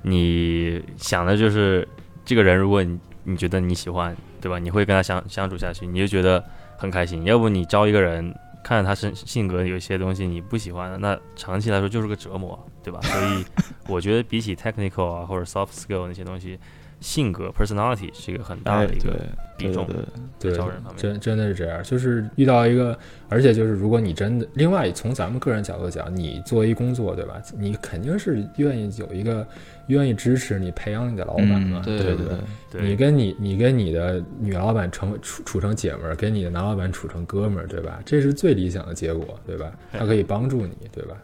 [0.00, 1.86] 你想的就是
[2.24, 4.58] 这个人，如果你你觉得你喜欢，对吧？
[4.58, 6.42] 你会跟他相相处下去，你就觉得
[6.78, 7.22] 很开心。
[7.24, 8.34] 要不你招一个人，
[8.64, 12.98] 看着他身性格有一些东西你不喜欢的，那长期来说就是个折磨，对吧？
[13.02, 13.44] 所以
[13.92, 16.58] 我觉得比起 technical 啊或者 soft skill 那些东西，
[17.04, 19.12] 性格 personality 是一个很大哎，的一个
[19.58, 19.86] 比重。
[19.86, 21.82] 对对对招人方，面真真的是这样。
[21.82, 22.98] 就是遇到一个，
[23.28, 27.42] 而且就是如果你真的，另外从咱们个人角度讲，你作为一工作，对吧？
[27.58, 29.46] 你肯定是愿意有一个
[29.88, 32.28] 愿意支持你、培养你的老板嘛，嗯对不对
[32.70, 38.00] 对对你跟你你跟你的女老板成处处成姐们儿，跟你的男老板处成哥们儿，对吧？
[38.04, 39.70] 这是最理想的结果，对吧？
[39.92, 41.16] 他可以帮助你，对吧？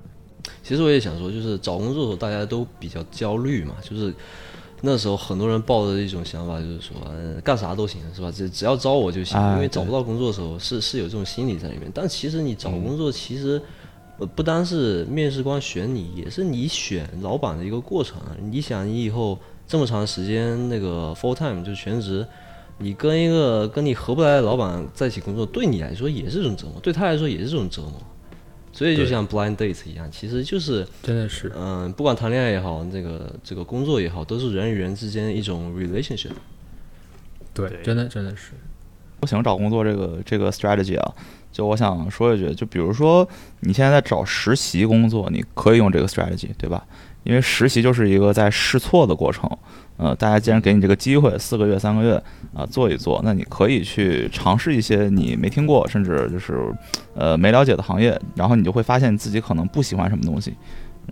[0.63, 4.13] 其实我也想说，就是找工作的时候大家都比较焦虑嘛，就是
[4.83, 8.31] 那时候很多人抱着一种想法，就是说，呃，干啥都行，是吧？
[8.31, 11.91] 只只要招我就行，哎因为找不到工作的时候是是有这种心理在里面。
[11.95, 13.61] 但其实你找工作，其实
[14.19, 18.19] 呃不单是面试官选你，也是你选老板的一个过程。
[18.51, 22.27] 你想，你以后这么长时间那个 full time 就全职。
[22.79, 27.93] 你跟一个跟你合不来的老板在一起工作，对你来说也是这种折磨，对他来说也是这种折磨。
[28.73, 36.31] 所以就像 blind date 一样，其实就是真的是，嗯，不管谈恋爱也好，这个这个工作也好，都是人与人之间一种 relationship。
[37.53, 37.83] 对，对。
[37.83, 38.53] 真的真的是，
[39.21, 41.15] 我喜欢找工作这个这个 strategy 啊，
[41.53, 43.29] 就我想说一句，就比如说
[43.61, 46.87] 你现在在找实习工作，你可以用这个 strategy，对吧？
[47.25, 49.51] 因为实习就是一个在试错的过程，
[50.01, 52.15] 呃，大家既然给你这个机会，四个月、三个月
[52.55, 56.73] 啊、做一做，那你可以去尝试一些你没听过，甚至就是
[57.15, 60.55] 呃没了解的行业，然后你就会发现自己可能不喜欢什么东西，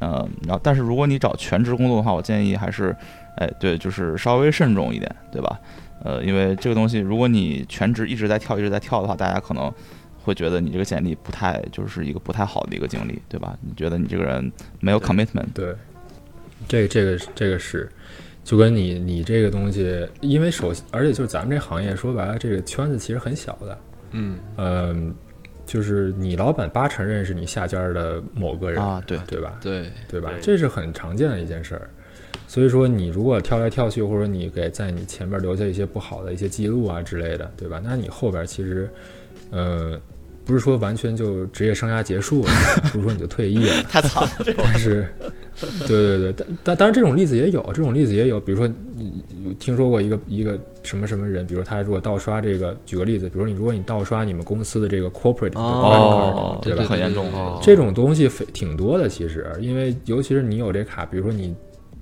[0.01, 2.97] 呃，然后但是如果你找全职工作的话，我建议还是，
[3.37, 5.61] 哎，对，就是稍微慎重一点，对吧？
[6.03, 9.71] 呃，因为这个东西，如果你全职一直在跳，一直在跳的话，大家可能
[10.23, 13.55] 会觉得你这个简历不太，就是一个不太好的一个经历，对吧？
[13.61, 15.75] 你觉得你这个人没有 commitment，对，
[16.69, 17.91] 这个这个这个是，
[18.49, 23.79] 就跟你你这个东西，因为首而且就是咱们这行业说白了，这个圈子其实很小的，
[24.13, 25.15] 嗯，嗯，
[25.67, 29.59] 就是你老板八成认识你下家的某个人，啊，对，对吧？
[29.61, 30.33] 对，对吧？
[30.41, 31.91] 这是很常见的一件事儿。
[32.47, 37.83] 所以说，你如果跳来跳去，或者你给在你前面留下一些不好的一些记录啊之类的，对吧？
[37.85, 38.89] 那你后边其实，
[39.51, 40.01] 呃，
[40.47, 42.51] 不是说完全就职业生涯结束了，
[42.91, 45.07] 不是说你就退役了， 太惨了，但是，
[45.87, 56.85] 对对对，但但当然这种例子也有，这种例子也有，比如说你有听说过一个一个什么什么人，比如他如果盗刷这个，举个例子，比如说你如果你盗刷你们公司的这个 corporate 哦对吧？
[56.85, 61.49] 很严重哦这种东西非挺多的，其实，因为尤其是你有这卡，比如说你，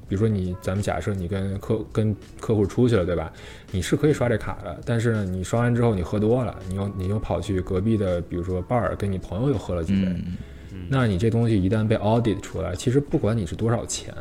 [0.08, 3.32] 比如说你，咱们假设你跟客跟客户出去了，对吧？
[3.72, 10.36] 你是可以刷这卡的，但是呢，你刷完之后你喝多了，你又你又跑去隔壁的，比如说 bar 跟你朋友又喝了几杯，嗯，
[10.88, 14.14] 那你这东西一旦被 audit 出来，其实不管你是多少钱，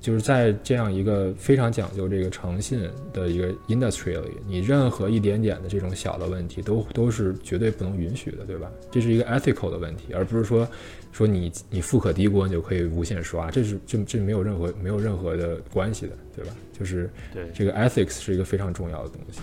[0.00, 8.70] 就是在这样一个非常讲究这个诚信的一个 industry 里，你任何一点点的这种小的问题都都是绝对不能允许的，对吧？
[8.90, 10.66] 这是一个 ethical 的问题，而不是说
[11.12, 16.50] 说你你富可敌国你就可以无限刷，这是这这没有任何没有任何的关系的，对吧？
[16.76, 19.40] 就是对这个 ethics 是一个非常重要的东西。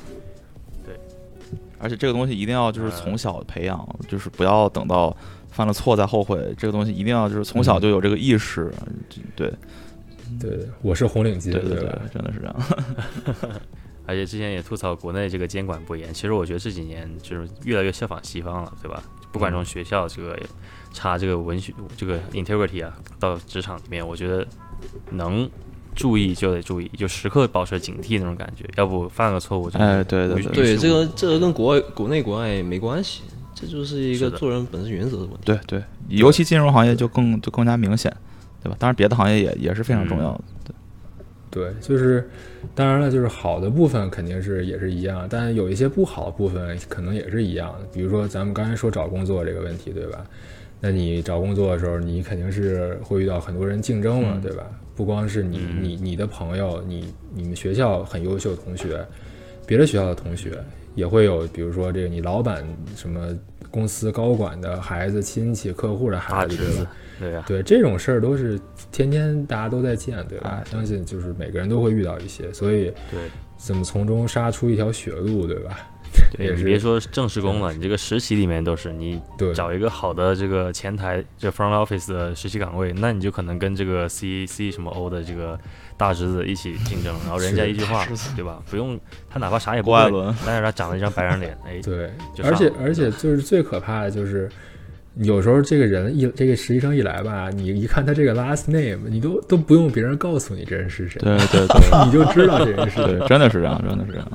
[0.86, 0.94] 对
[1.78, 5.16] 而且这个东西一定要就是从小培养，就是不要等到
[5.52, 6.54] 犯了错再后悔。
[6.58, 8.72] 这个东西一定要就是从小就有这个意识，
[9.36, 9.52] 对
[10.40, 12.56] 对，我是红领巾，对对对？，真的是这样。
[14.06, 19.04] 而且之前也吐槽国内这个监管不严，其实我觉得这几年就是越来越效仿西方了，对吧？
[19.32, 20.36] 不管从学校这个
[20.92, 24.44] 查这个文学这个 integrity 啊，到职场里面，我觉得
[25.12, 25.48] 能
[25.96, 33.22] 注意就得注意，就时刻保持警惕那种感觉，要不犯个错误真的哎，对对对这个这个跟国外国内国外没关系，
[33.60, 35.40] 这就是一个做人本身原则的问题。
[35.44, 38.16] 对对，尤其金融行业就更就更加明显，
[38.64, 38.76] 对吧？
[38.80, 40.42] 当然别的行业也也是非常重要的。
[40.64, 40.76] 对
[41.52, 42.30] 对，就是
[42.76, 47.88] 当然了，就是好的部分肯定是也是一样，但有一些不好的部分可能也是一样的。
[47.92, 50.24] 比如说咱们刚才说找工作这个问题，对吧？
[50.80, 54.64] 那你找工作的时候，你肯定是会遇到很多人竞争嘛，嗯对吧？
[54.96, 59.06] 不光是你嗯你你的朋友，你你们学校很优秀的同学，
[59.70, 60.58] 别的学校的同学
[60.96, 62.66] 也会有，比如说这个你老板
[62.96, 63.38] 什么
[63.70, 68.60] 公司高管的孩子、亲戚、客户的孩子，对吧对呀、对这种事儿都是
[68.92, 70.72] 天天大家都在见，对吧哎？
[70.72, 73.20] 相信就是每个人都会遇到一些，所以对
[73.58, 75.88] 怎么从中杀出一条血路，对吧？
[76.36, 79.20] 对，也你别说正式工了，你这个实习里面都是你，
[79.54, 85.60] 找一个好的这个前台这 front office 的实习岗位，那你就可能跟这个 C C 什么 O 的这个
[85.98, 88.06] 大侄子一起竞争，然后人家一句话，
[88.36, 88.62] 对吧？
[88.70, 89.00] 不用
[89.30, 92.12] 他哪怕啥也不会，郭艾伦，但是他长了一张白人脸，哎，对，
[92.44, 94.50] 而且而且就是最可怕的就是。
[95.24, 103.20] 有时候这个人一这个实习生一来吧，你一看他这个 last name，你都都不用别人告诉你这人是谁，对 对对你就知道这人是谁。
[103.28, 104.28] 真的是这样，真的是这样。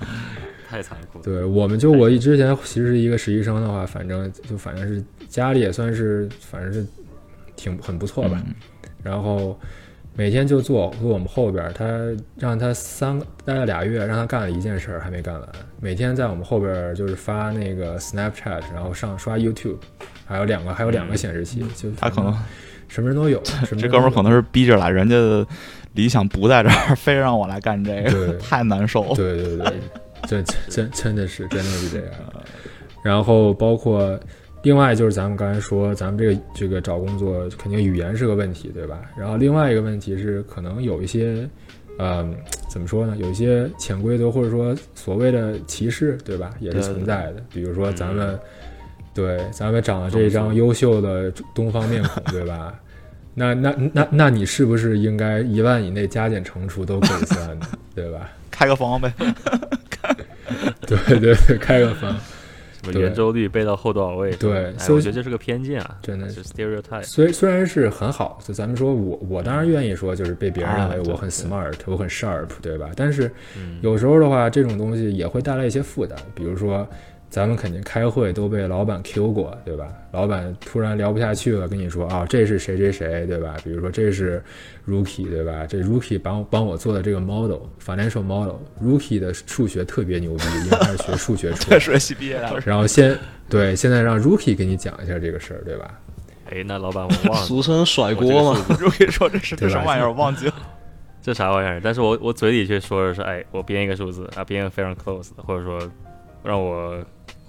[0.74, 1.24] 太残酷了。
[1.24, 6.84] 对，我们就我之前其实是一个实习生的话，反正就反正是家里也算是反正是
[7.54, 8.42] 挺很不错吧。
[8.44, 8.54] 嗯
[9.04, 9.58] 然后
[10.14, 11.84] 每天就坐坐我们后边，他
[12.38, 15.48] 让他三待了俩月，让他干了一件事儿还没干完，
[15.78, 19.76] 每天在我们后边就是发那个 Snapchat，然后上刷 YouTube，
[20.24, 22.34] 还有两个还有两个显示器，就他可能
[22.88, 25.46] 什么人都有， 什么这哥们儿可能是逼着来，人家
[25.92, 29.14] 理想不在这儿， 非让我来干这个，对太难受了。
[29.14, 29.72] 对对对，
[30.28, 32.14] 真真真的是真的是这样。
[33.02, 34.18] 然后包括
[34.62, 39.02] 另外就是咱们刚才说，咱们这个这个找工作肯定语言是个问题，对吧？
[39.16, 41.46] 然后另外一个问题是可能有一些，
[41.98, 42.26] 呃，
[42.70, 43.14] 怎么说呢？
[43.18, 46.54] 有一些潜规则或者说所谓的歧视，对吧？
[46.60, 47.42] 也是存在的。
[47.52, 48.40] 比如说咱嗯们，
[49.12, 52.74] 对咱们长了这张优秀的东方面孔，对吧？
[53.34, 58.30] 那那那那你是不是应该一万以内加减乘除都可以算的，对吧？
[58.54, 59.12] 开个房呗，
[60.86, 62.14] 对对对，开个房，
[62.82, 64.30] 什么圆周率背到后多少位？
[64.32, 67.02] 哎，对所以我觉得这是个偏见啊，真的是 stereotype。
[67.02, 72.90] 虽虽然是很好，就咱们说我我当然愿意说，就是被别人认为我很 smart，、我很 sharp，对吧？
[72.94, 76.86] 但是嗯，有时候的话，这种东西也会带来一些负担，比如说。
[77.34, 79.88] 咱们肯定开会都被老板 Q 过，对吧？
[80.12, 83.56] 老板突然聊不下去了，跟你说啊，这是谁谁谁，对吧？
[83.64, 84.40] 比如说这是
[84.86, 85.66] Rookie，对吧？
[85.66, 91.80] 这 Rookie 帮我帮我做的这个 model financial model，Rookie 的数学特别牛逼，因为他是学数学出来的。
[91.80, 93.18] 水系毕业的，然后先
[93.48, 95.90] 对，现在让 Rookie 给你讲一下这个事儿，对吧？
[96.52, 98.64] 哎，那老板我忘了 俗称甩锅嘛。
[98.78, 100.54] Rookie 说这是这什么玩意儿，我忘记了。
[101.20, 105.80] 这啥玩意儿，但是我我嘴里却说的是，哎，我编一个数字啊，编一个非常 close 的，或者说
[106.44, 107.02] 让我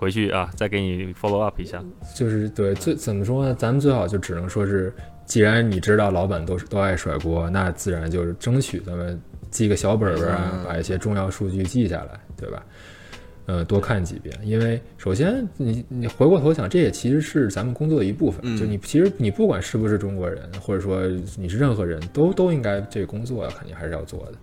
[0.05, 1.83] 回去啊，再给你 follow up 一下。
[2.13, 3.55] 就是对最怎么说呢？
[3.55, 4.93] 咱们最好就只能说是，
[5.25, 12.63] 既然你知道老板都是都爱甩锅，那自然就是争取咱们记个小本本啊，把一些重要数据记下来，对吧？
[13.47, 18.55] 呃，多看几遍，因为首先你你回过头想，这也其实是咱们工作的一部分。
[18.55, 21.01] 就你其实你不管是不是中国人，或者说
[21.35, 24.33] 你是任何人都都应该这工作肯定还是要做的，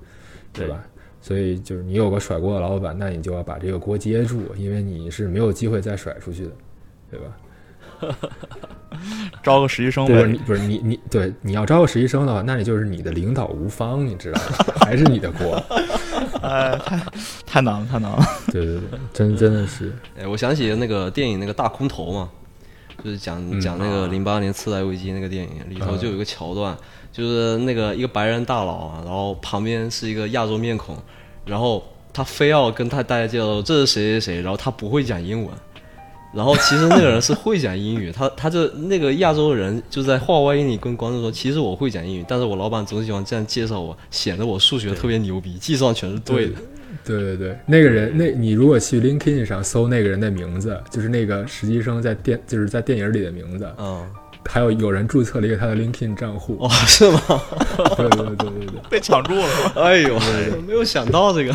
[0.53, 0.85] 对吧？
[1.23, 6.51] 所以就是你有个甩锅的老板，那你就要把这个锅接住，因为你是没有机会再甩出去的，
[7.13, 7.27] 对吧？
[9.43, 14.75] 招个实习生不是呗你，不是你你对你要招个实习生的话，那你就是你的领导无方，你知道吗？
[14.85, 15.63] 还是你的锅。
[16.43, 17.01] 哎，太
[17.47, 18.19] 太难了，太难了。
[18.51, 22.29] 对对对，真真的是，哎，我想起那个电影那个大空头嘛，
[23.05, 26.77] 就是讲嗯讲那个零八年次贷危机那个电影里头就有一个桥段，
[27.13, 30.97] 就是那个一个白人大佬啊，然后旁边是一个亚洲面孔，
[31.45, 35.55] 然后他非要跟他大家介绍这是谁谁谁，然后他不会讲英文。
[36.35, 46.55] 然后其实那个人是会讲英语，他 他就那个亚洲人就在话外音里跟观众说，其实我会讲英语，但是我老板总喜欢这样介绍我，显得我数学特别牛逼，计算全是对的。
[47.05, 54.09] 对对对，那个人，那你如果去 LinkedIn 上搜那个人的名字，就是那个实习生在电，就是在电影里的名字，嗯，
[54.49, 56.57] 还有有人注册了一个他的 LinkedIn 账户。
[56.61, 57.21] 哦，是吗？
[57.97, 59.47] 对对对对对被抢住了。
[59.77, 60.19] 哎呦，
[60.67, 61.53] 没有想到这个。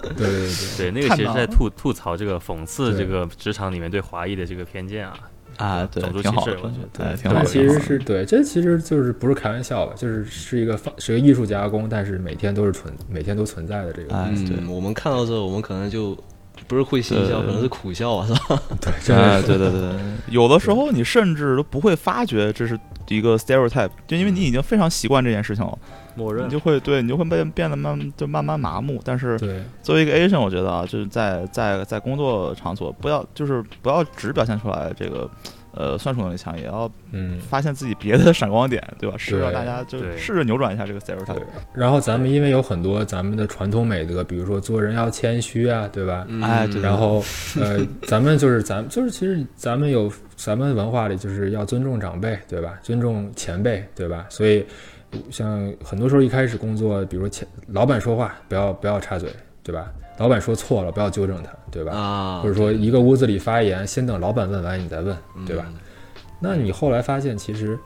[0.00, 5.14] 对对对对，那个其实在吐吐槽这个讽刺这个职场里面对华裔的这个偏见啊。
[5.56, 7.44] 啊，对挺好的歧视我觉得，哎，挺好的。
[7.44, 16.16] 这其实是对，这其实就是不是开玩笑吧，就是是一个放是一个艺术加工，但是每天都是存每天都存在的这个，哎，对嗯，我们看到之后，我们可能就
[16.66, 18.62] 不是会心一笑，呃可能是苦笑啊，是吧？
[19.06, 19.90] 对， 哎，对对对对，
[20.28, 22.78] 有的时候你甚至都不会发觉这是
[23.08, 25.78] 一个 stereotype，就因为你已经非常习惯这件事情了，
[26.14, 29.00] 默认你就会对你就会变变得慢就慢慢麻木。
[29.04, 29.38] 但是
[29.82, 35.30] 作为一个 Asian，我觉得啊，就是在在在工作场所，不要就是不要只表现出来这个
[35.78, 37.38] 呃算术能力强，也要嗯。
[37.40, 39.16] 发现自己别的闪光点， 对吧？
[39.16, 41.40] 试着大家就试着扭转一下这个 stereotype。
[41.72, 46.26] 然后咱们因为有很多咱们的传统美德，比如说做人要谦虚啊，对吧？
[46.42, 47.22] 哎对然后
[47.60, 52.78] 呃，咱们就是咱就是其实咱们有咱们文化里就是要尊重长辈，对吧？
[52.82, 54.26] 尊重前辈，对吧？
[54.28, 54.66] 所以
[55.30, 59.30] 像很多时候一开始工作，比如说前老板说话不要不要插嘴，
[59.68, 59.92] 对吧？
[60.16, 61.92] 老板说错了不要纠正他，对吧？
[61.92, 65.14] 啊，或者说一个屋子里发言，先等老板问完你再问，
[65.46, 65.66] 对吧？
[66.40, 67.78] 那你后来发现，其实，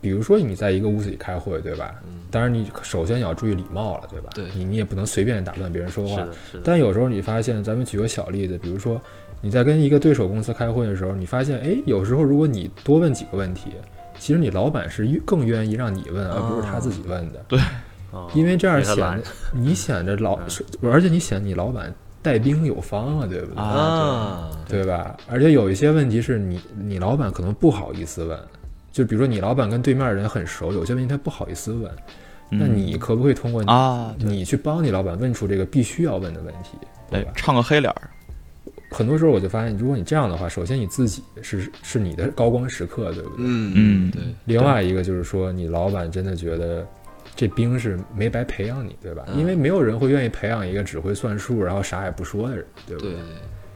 [0.00, 1.94] 比如说你在一个屋子里开会，对吧？
[2.30, 4.30] 当然，你首先你要注意礼貌了，对吧？
[4.34, 6.26] 对你你也不能随便打断别人说话。
[6.64, 8.98] 但有时候你发现，咱们举个小例子，比如说
[9.42, 13.72] 你在跟一个对手公司开会的时候，你发现，哎，有时候如果你多问几个问题，
[14.18, 17.44] 其实你老板是更更愿意让你问，而不是他自己问的，
[18.12, 21.92] 哦因为这样显得你显得老，是而且你显得你老板
[22.22, 23.56] 带兵有方啊，对不对？
[23.56, 24.84] 啊啊，对。
[24.84, 25.16] 吧？
[25.28, 28.38] 而且有一些问题是你你老板可能不好意思问，
[28.92, 31.90] 就比如说你老板跟对面人很熟，有些问题他不好意思问，
[32.50, 36.76] 那嗯你可不可以通过啊，你去帮你老板问出这个必须要问的问题，
[37.10, 37.30] 对吧，？
[37.30, 38.10] 哎唱个黑脸儿，
[38.90, 43.36] 很多时候我就发现，如果你这样的话，首先你自己是是你的高光时刻，对不对？
[43.38, 46.86] 嗯嗯对，另外一个就是说，你老板真的觉得
[47.34, 49.24] 这兵是没白培养你，对吧？
[49.28, 53.12] 嗯因为没有人会愿意培养一个只会算数然后啥也不说的人，对不对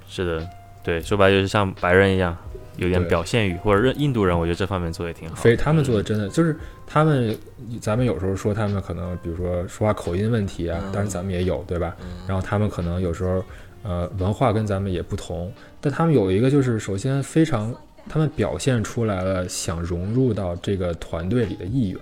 [0.08, 0.48] 是的，
[0.84, 2.36] 对，说白就是像白人一样，
[2.76, 5.34] 有点表现欲，或者印度人，我觉得这方面做的挺好。
[5.36, 7.36] 所以他们做的真的就是他们，
[7.80, 11.96] 咱们有时候说他们可能，比如说说话口音问题啊，嗯当然咱们也有，对吧？
[12.28, 13.42] 然后他们可能有时候，
[13.82, 17.74] 呃，文化跟咱们也不同，但他们有一个就是，首先非常，
[18.08, 22.00] 他们表现出来了想融入到这个团队里的意愿。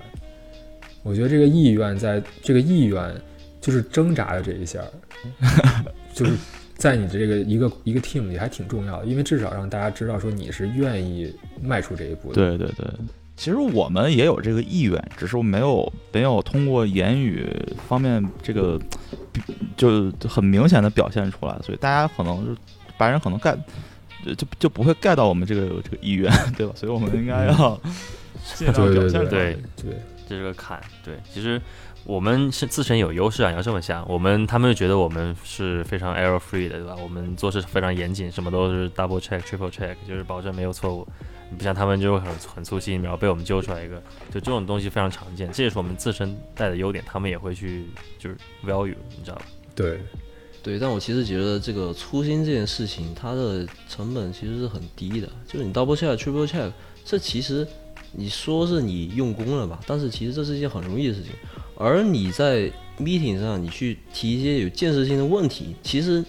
[1.04, 3.14] 我觉得这个意愿在这个意愿
[3.60, 4.90] 就是挣扎的这一下儿，
[6.12, 6.32] 就是
[6.76, 11.32] 在你的这个一个一个 team 里还挺重要的，因为至少让大家知道说你是愿意
[11.62, 12.34] 迈出这一步的。
[12.34, 12.86] 对对对，
[13.36, 17.46] 其实我们也有这个意愿，只是没有没有通过言语
[17.86, 18.80] 方面这个
[19.76, 22.60] 就很明显的表现出来，所以大家可能就
[22.96, 23.56] 白人可能 get
[24.24, 26.72] 就就就不会 get 到我们这个这个意愿，对吧？
[26.74, 27.80] 所以我们应该要
[28.54, 29.30] 尽量表对对对现出来。
[29.30, 29.92] 对对
[30.28, 30.80] 这是个坎。
[31.04, 31.60] 对，其实
[32.04, 36.96] 我们是自身有优势啊，你要这么想，我们他们就觉得我们是非常 error free 的，对吧？
[37.02, 41.06] 我们做事非常严谨，什么都是 double check、triple check，就是保证没有错误。
[41.56, 44.02] 不像他们就很很粗心，然后被我们揪出来一个，
[44.32, 47.86] 就这种东西非常常见，这也是我们自身带的优点，他们也会去
[48.18, 49.42] 就是 value，你知道吧？
[49.74, 50.00] 对
[50.64, 55.28] 对，但我其实觉得这个粗心这件事情，它的成本其实是很低的。
[55.46, 56.72] 就是你 double check、triple check，
[57.04, 57.64] 这其实
[58.16, 61.30] 你说是你用功了吧，但是其实这是一件很容易的事情。
[61.76, 66.24] 而你在 meeting 上，你去提一些有建设性的问题，其实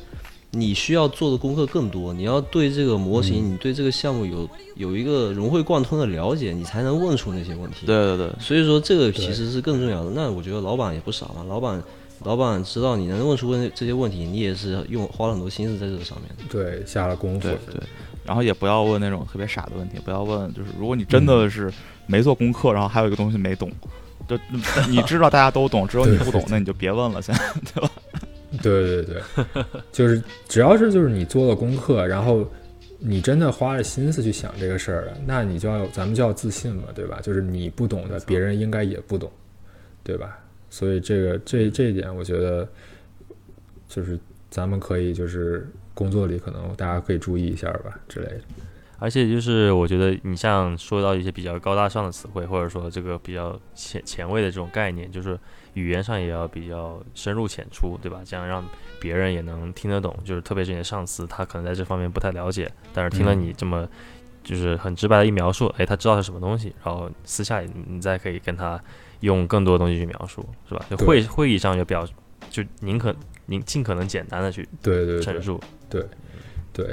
[0.49, 2.11] 你需要做的功课更多。
[2.11, 7.85] 你要对这个模型，你对这个项目有有一个融会贯通的了解，你才能问出那些问题。
[7.85, 10.09] 对对对，所以说这个其实是更重要的。
[10.11, 11.83] 那我觉得老板也不傻嘛，老板
[12.23, 16.43] 老板知道你能问出问这些问题，你也是用花了很多心思在这个上面的。
[16.49, 17.83] 对，下了功夫对，对，
[18.25, 21.71] 然后也不要问那种特别傻的问题，不要问就是如果你真的是
[22.07, 23.71] 没做功课，然后还有一个东西没懂，
[24.27, 24.37] 就
[24.89, 27.35] 你知道大家都懂，只有你不懂，那你就别问了，先
[27.73, 27.89] 对吧？
[28.61, 32.49] 对对对，就是只要是就是你做了功课，然后
[32.99, 37.19] 你真的花了心思去想这个事儿了，那你就要有咱们就要自信嘛，对吧？
[37.21, 39.29] 就是你不懂的，别人应该也不懂，
[40.03, 40.39] 对吧？
[40.69, 42.67] 所以这个这这一点，我觉得
[43.87, 44.17] 就是
[44.49, 48.41] 咱们可以就是工作里可能大家可以注意一下吧之类的。
[48.97, 55.37] 而且就是我觉得你像说到一些比较高大上的词汇，或者说这个比较前前卫的这种概念，就是
[55.73, 58.21] 语言上也要比较深入浅出，对吧？
[58.25, 58.63] 这样让
[58.99, 60.15] 别人也能听得懂。
[60.23, 63.85] 就是特别是你的上司，他可能在这方面不太了解，但是听了你这么
[64.43, 68.81] 就是很直白的一描述，哎，他知道是什么东西，然后私下你再可以跟他
[69.19, 70.85] 用更多的东西去描述，是吧？
[70.89, 72.07] 就会会议上就表
[72.49, 73.13] 就宁可
[73.47, 75.67] 您尽可能简单的去对对对陈述，对，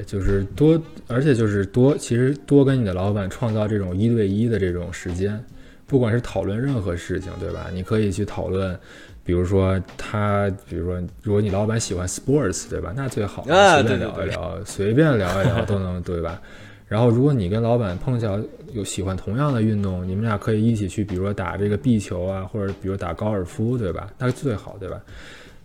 [0.07, 5.43] 就是多，而且就是多，其实多跟你的老板创造这种一对一的这种时间，
[5.87, 7.69] 不管是讨论任何事情，对吧？
[7.73, 8.79] 你可以去讨论，
[9.25, 12.93] 比如说他，比如说如果你老板喜欢 sports，对吧？
[12.95, 16.41] 那最好，啊随便对对对聊一聊，随便聊一聊都能，对吧？
[16.87, 18.39] 然后如果你跟老板碰巧
[18.73, 24.13] 有喜欢同样的运动，你们俩可以一起去，比如说打这个壁球啊，或者比如打高尔夫，对吧？
[24.19, 25.01] 那最好，对吧？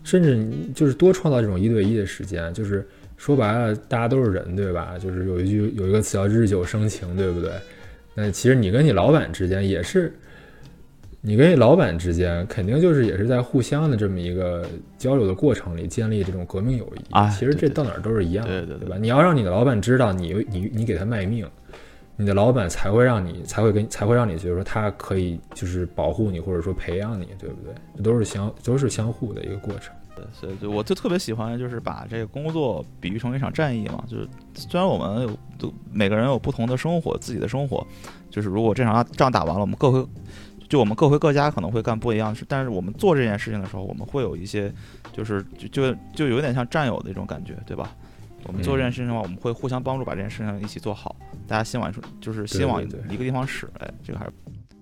[0.04, 2.88] 甚至你就是多创造这种一对一的时间，就是
[3.18, 4.96] 说白了，大家都是人，对吧？
[5.00, 7.52] 就是有一句有一个词叫“日久生情”，对不对？
[8.14, 10.14] 那其实你跟你老板之间也是，
[11.20, 14.66] 你跟你老板之间肯定就是也是在互相的这么一个
[14.98, 17.14] 交流的过程里建立这种革命友谊。
[17.14, 18.96] 哎其实这到哪儿都是一样的，对对对吧？
[19.00, 21.46] 你要让你的老板知道你你你给他卖命，
[22.16, 27.74] 你的老板才会让你才会跟才会让你觉得说他可以就是保护你或者说培养你，对不对？
[27.98, 29.94] 这都是相都是相互的一个过程。
[30.18, 34.04] 对，所以就我就特别喜欢，就是把这个工作比喻成一场战役嘛。
[34.08, 37.86] 就是虽然我们有都每个人有不同的生活，自己的生活，
[38.32, 40.04] 就是如果这场仗打完了，我们各回
[40.68, 44.74] 就我们各回各家可能会干不一样的事，但是我们做这件事情的时候，我们会有一些
[45.14, 47.96] 就是就就就有点像战友的一种感觉，对吧？
[48.44, 51.16] 我们做这件事情的话，我们会互相帮助，把这件事情一起做好。
[51.48, 54.32] 大家希望说就是希望对对对一个地方使，哎，这个还是。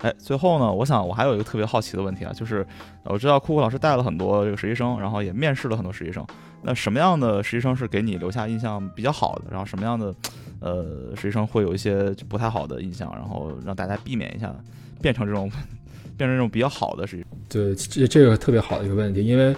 [0.06, 2.64] 哎，最后呢，我想我还有一个特别好奇的问题啊，就是
[3.06, 6.24] 我知道酷酷老师带了很多这个实习生，然后也面试了很多实习生。
[6.62, 9.46] 那什么样的实习生是给你留下印象比较好的？
[9.50, 10.14] 然后什么样的
[10.60, 10.86] 呃
[11.16, 13.12] 实习生会有一些不太好的印象？
[13.16, 14.54] 然后让大家避免一下，
[15.02, 15.50] 变成这种
[16.16, 17.40] 变成这种比较好的实习生。
[17.50, 19.56] 对，这这个特别好的一个问题，因为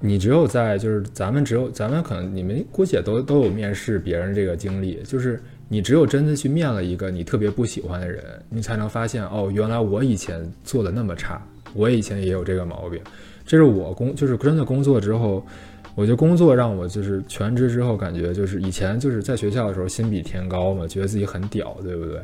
[0.00, 5.42] 你只有在就是咱们只有咱们可能你们估计也都都有面试别人这个经历，就是
[5.72, 11.40] 你只有真的去面了一个你特别不喜欢的人，你才能发现哦，原来我以前做的那么差，
[11.74, 13.00] 我以前也有这个毛病。
[13.46, 15.46] 这是我工就是真的工作之后，
[15.94, 22.20] 我觉得工作让我就是全职之后感觉就是以前就是在学校的时候心比天高嘛，觉得自己很屌，对不对？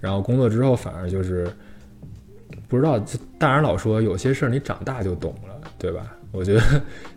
[0.00, 1.48] 然后工作之后反而就是
[2.68, 3.04] 不知道，
[3.40, 6.16] 大人老说有些事儿你长大就懂了，对吧？
[6.30, 6.60] 我觉得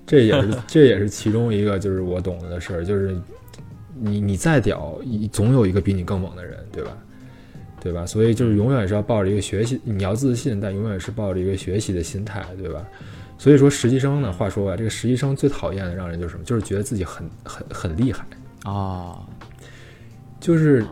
[0.07, 3.15] 这也是这也是其中一个就是我懂的事儿，就是
[3.99, 6.97] 你你再屌，一总有一个比你更猛的人，对吧？
[7.79, 8.05] 对吧？
[8.05, 12.85] 所以就是永远是要抱着一个学习，你要自信，但永远是抱着一个学习的心态，对吧？
[13.37, 16.43] 所以说实习生呢，话说回来，这个实习生最讨厌的让人就是什么？
[16.43, 18.25] 就是觉得自己很很很厉害，
[18.63, 19.19] 啊，
[20.39, 20.83] 就是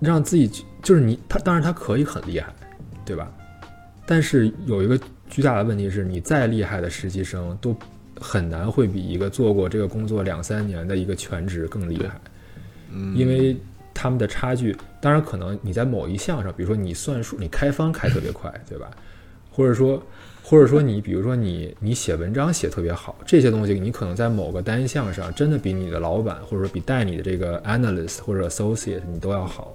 [0.00, 0.50] 让自己
[0.82, 2.52] 就是你他当然他可以很厉害，
[3.04, 3.30] 对吧？
[4.06, 4.98] 但是有一个
[5.28, 7.76] 巨大的问题是，你再厉害的实习生都
[8.18, 12.18] 很难会比一个做过这个工作两三年的一个全职更厉害，
[12.92, 13.56] 嗯，因为
[13.94, 18.90] 他们的差距，当然可能你在某一项上，比如说你算数，你开方开特别快， 对吧？
[19.50, 20.02] 或者说，
[20.42, 29.74] 或者说你比如说你你写文章写特别好，这些东西你可能在某个单项上真的比你的老板或者说比带你的这个 analyst 或者 associate 你都要好，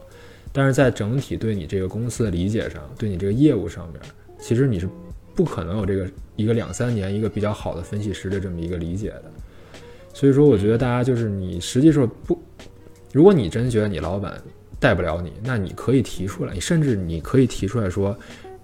[0.52, 4.02] 但是在整体对你这个公司的理解上，对你这个业务上面，
[4.40, 4.88] 其实你是
[5.36, 9.26] 不可能有这个一个两三年一个比较好的分析师的这么一个理解的。
[10.14, 12.42] 所以说，我觉得大家就是你实际上不，
[13.16, 14.34] 如果你真觉得你老板
[14.78, 18.14] 带不了你，那你可以提出来，你甚至你可以提出来说，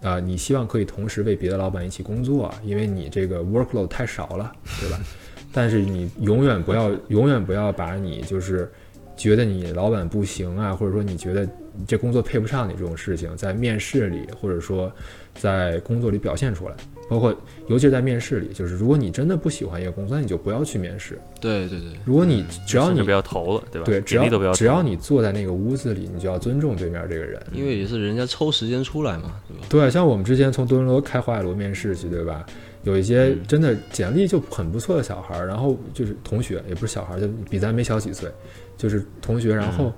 [0.01, 4.99] 呃，你希望可以同时为别的老板一起工作，因为你这个 workload 太少了，对吧？
[5.53, 8.69] 但是你永远不要，永远不要把你就是
[9.15, 11.47] 觉得你老板不行啊，或者说你觉得
[11.87, 14.91] 这工作配不上你这种事情，在面试里或者说
[15.35, 16.75] 在工作里表现出来，
[17.11, 17.35] 包括
[17.67, 21.19] 尤其是在面试里，就是如果你真的不喜欢一个工作，那你就不要去面试。
[21.41, 23.85] 对对对，如果你只要你不要投了，对吧？
[23.85, 27.37] 对，只要，要只要你坐在那个屋子里，你就要尊重对面这个人。
[27.51, 29.65] 因为也是人家抽时间出来嘛，对吧？
[29.67, 32.45] 对，像我们之前从多伦多开华海罗面试去，对吧？
[32.83, 38.31] 有一些嗯真的简历就很不错的小孩儿，然后就是同学，也不是小孩儿，就比咱没小几岁，
[38.77, 39.91] 就是同学，然后。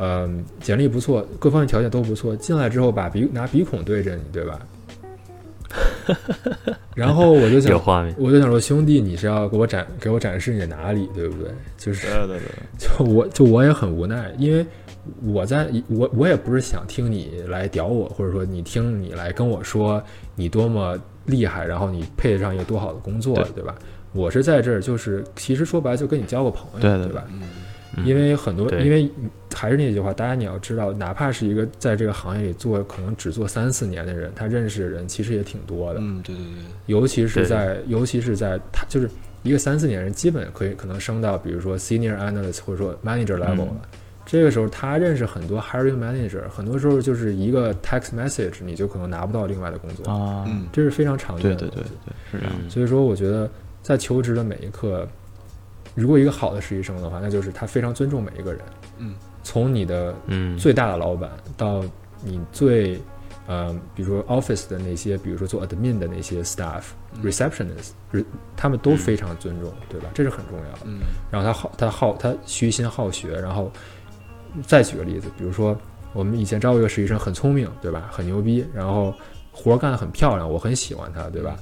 [0.00, 2.36] 嗯，简历不错，各方面条件都不错。
[2.36, 4.60] 进来之后把鼻拿鼻孔对着你，对吧？
[6.94, 11.50] 然后我就有想，画面，我就想说，兄弟，你是要给我展给我展示你的哪里，对不对？
[11.76, 12.48] 就是对对对，
[12.78, 14.64] 就我就我也很无奈，因为
[15.22, 20.02] 我在我我也不是想听你来屌我，或者说你听你来跟我说
[20.34, 23.74] 你多么厉害，然后你配得上一个多好的工作，对对吧？
[24.12, 27.24] 我是在这儿，就是其实说白了就跟你交个朋友，对对对吧？
[27.30, 27.42] 嗯
[28.04, 29.10] 因为很多，因为
[29.54, 39.10] 还是那句话，大家你要知道，哪怕是一个在这个行业里做可能只做三四年的人，他认识的人其实也挺多的，嗯，对对对，尤其是在尤其是在他就是
[39.42, 43.82] 一个三四年人，基本可以可能升到比如说 senior analyst 或者说 manager level 了。
[44.30, 51.56] 这个时候，他认识很多 hiring manager，很多时候就是一个 text message，你就可能拿不到另外的工作，啊，嗯，这是非常常见的。
[51.56, 52.52] 对对对对，是这样。
[52.62, 55.08] 嗯所以说，我觉得在求职的每一刻，
[55.98, 58.62] 如果一个好的实习生的话，那就是他非常尊重每一个人。
[58.98, 61.82] 嗯，从你的嗯，最大的老板到
[62.22, 63.00] 你最，
[63.46, 66.82] 呃，比如说 office 的那些，比如说做 admin 的那些 staff、
[67.22, 68.24] receptionist，re-
[68.56, 70.08] 他们都非常尊重，对吧？
[70.14, 70.80] 这是很重要的。
[70.84, 73.32] 嗯然后他好，他好，他虚心好学。
[73.40, 73.70] 然后
[74.66, 75.76] 再举个例子，比如说
[76.12, 78.08] 我们以前招一个实习生，很聪明，对吧？
[78.12, 79.12] 很牛逼，然后
[79.52, 81.56] 活儿干得很漂亮，我很喜欢他，对吧？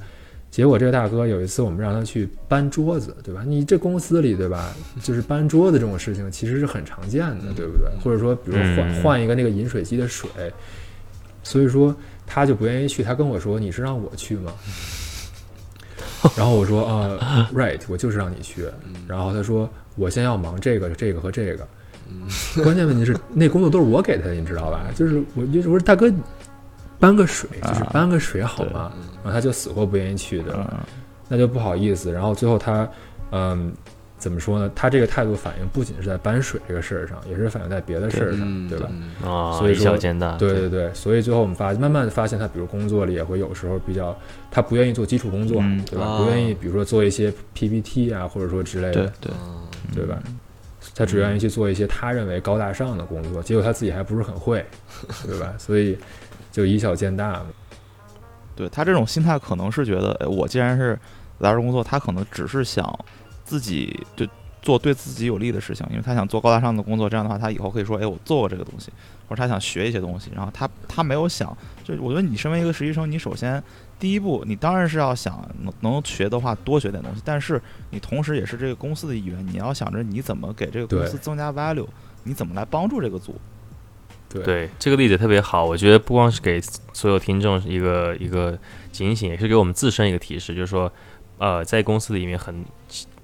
[0.57, 3.45] 结果这个大哥有一次我们让他去搬桌子，对吧？
[3.47, 4.73] 你这公司里，对吧？
[5.03, 7.91] 就是搬桌子这种事情其实是很常见的，对不对？
[8.03, 10.31] 或者说，比如换嗯换一个那个饮水机的水，
[11.43, 11.95] 所以说
[12.27, 13.03] 他就不愿意去。
[13.03, 14.51] 他跟我说：“你是让我去吗？”
[16.35, 18.65] 然后我说：“啊、r i g h t 我就是让你去。”
[19.07, 21.69] 然后他说：“我先要忙这个、这个和这个。”
[22.65, 24.87] 关键问题是，那工作都是我给他的，你知道吧？
[24.95, 26.11] 就是我就是我说大哥，
[26.99, 28.93] 搬个水就是啊搬个水好吗？
[29.23, 30.69] 然后他就死活不愿意去，对吧？
[30.73, 30.79] 嗯
[31.29, 32.13] 那就不好意思。
[32.13, 32.89] 然后最后他，
[33.33, 33.73] 嗯，
[34.17, 34.71] 怎么说呢？
[34.77, 38.89] 他这个态度反应不仅是在搬水这个事儿上，也是反映在别的事儿上，嗯，对吧？
[38.93, 44.17] 嗯啊，以所以说小见大，对对对，所以最后我们发慢慢的发现，他比如工作里也会有时候比较，
[44.53, 46.07] 他不愿意做基础工作，嗯对吧？
[46.07, 50.17] 啊不愿意，比如说做一些 PPT 啊，或者说之类的，对，啊对吧？
[50.95, 54.65] 他只愿意去做一些他认为高大上的工作，结果他自己还不是很会，
[55.27, 55.53] 对吧？
[55.59, 55.99] 所以
[56.57, 57.47] 就以小见大嘛。
[58.55, 60.99] 对他这种心态可能是觉得，哎，我既然是
[61.41, 62.99] 来这工作，他可能只是想
[63.45, 64.27] 自己就
[64.63, 68.91] 做对自己有利的事情，因为他想做高大上的工作，这样的话他以后可以说，哎，我做过这个东西，
[69.29, 71.55] 或者他想学一些东西，然后他他没有想，
[71.85, 73.63] 就我觉得你身为一个实习生，你首先
[73.99, 81.87] 第一步，你当然是要想能能学的话多学点东西，但是你同时也是这个公司的一员，你要想着你怎么给这个公司增加 value，
[82.25, 83.39] 你怎么来帮助这个组，
[84.29, 86.61] 对对，这个例子特别好，我觉得不光是给
[86.93, 88.59] 所有听众一个一个
[88.93, 90.91] 警醒，也是给我们自身一个提示，就是说，
[91.39, 92.64] 呃，在公司里面很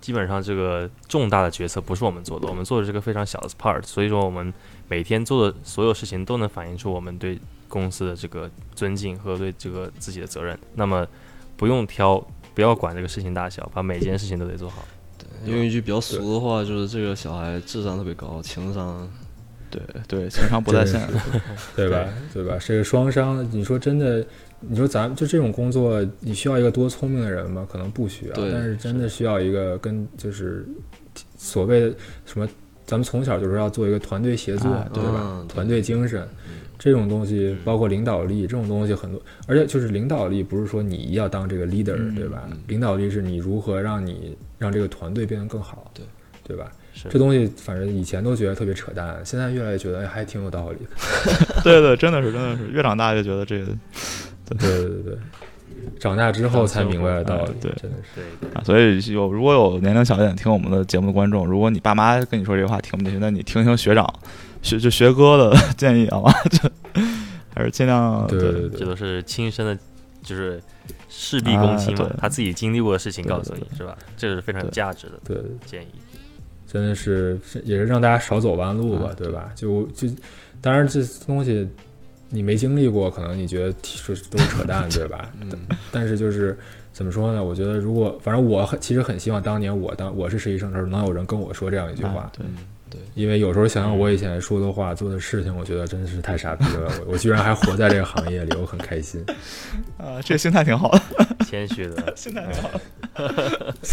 [0.01, 4.53] 基本上这个重大的决策不是我们做的，我们做的是个非常小的 part，所以说我们
[4.89, 7.39] 每天做的所有事情都能反映出我们对
[7.69, 10.59] 公司的这个尊敬和对这个自己的责任。
[10.75, 11.07] 那么
[11.57, 12.25] 不用挑，
[12.55, 14.85] 不要管这个事情大小，把每件事情都得做好。
[15.47, 19.09] 用一句比较俗的话，就是这个小孩智商特别高，情商
[19.73, 21.01] 对对，情商不在线，
[21.75, 22.07] 对 吧？
[22.33, 22.59] 对吧？
[22.61, 23.45] 是个双商。
[23.51, 24.25] 你说真的，
[24.61, 27.67] 你说咱们就这种工作，你需要一个多聪明的人吗？
[27.71, 30.67] 可能不需要，但是真的需要一个跟就是
[31.37, 31.95] 所谓的
[32.27, 32.47] 什么，
[32.85, 35.21] 咱们从小就是要做一个团队协作，哎对吧？
[35.41, 36.29] 嗯团队精神。
[36.79, 42.57] 这种东西包括领导力，这种东西很多，而且就是领导力不是说你要当这个 leader，、嗯对吧嗯？
[42.67, 46.05] 领导力是你如何让你让这个团队变得更好，对
[46.43, 46.73] 对吧？
[46.95, 51.61] 是这东西反正以前都觉得特别扯淡，现在越来越觉得哎还挺有道理的。
[51.65, 53.67] 对对，真的是真的是，越长大越觉得这个
[54.47, 55.19] 对对对对，
[55.99, 58.21] 长大之后才明白的道理，对真的是。
[58.21, 64.07] 对对，啊，所以有如果有年龄小一点听我们的节目的观众，如果你爸妈跟你说这话听不进去，那你听听学长
[64.61, 66.33] 学 就学哥的建议好吗？
[66.51, 66.71] 就
[67.55, 69.79] 还是尽量对对对这都是亲身的，
[70.23, 70.59] 就是
[71.09, 73.97] 事必躬亲嘛啊，他自己经历过的事情告诉对你是吧？
[74.17, 75.37] 这个是非常有价值的对，
[75.67, 75.87] 建议。
[76.73, 79.53] 真的是是也是让大家少走弯路吧，啊对吧？
[79.55, 80.09] 就就
[80.61, 81.69] 当然这东西
[82.31, 85.31] 你没经历过，可能你觉得 说都是扯淡， 对吧？
[85.41, 85.51] 嗯
[85.91, 86.57] 但是就是
[86.93, 87.45] 怎么说呢？
[87.45, 92.47] 我觉得如果反正我很其实很希望当年我当我是实习生的时候，能有人跟我说这样一句话啊，对，
[92.93, 96.93] 对，因为有时候想想我以前说的话、做的事情，我觉得真的是太傻逼了。
[97.07, 99.25] 我 我居然还活在这个行业里，我很开心。
[99.97, 101.03] 啊，这个心态挺好的。
[101.49, 102.13] 谦虚的。
[102.15, 102.47] 现在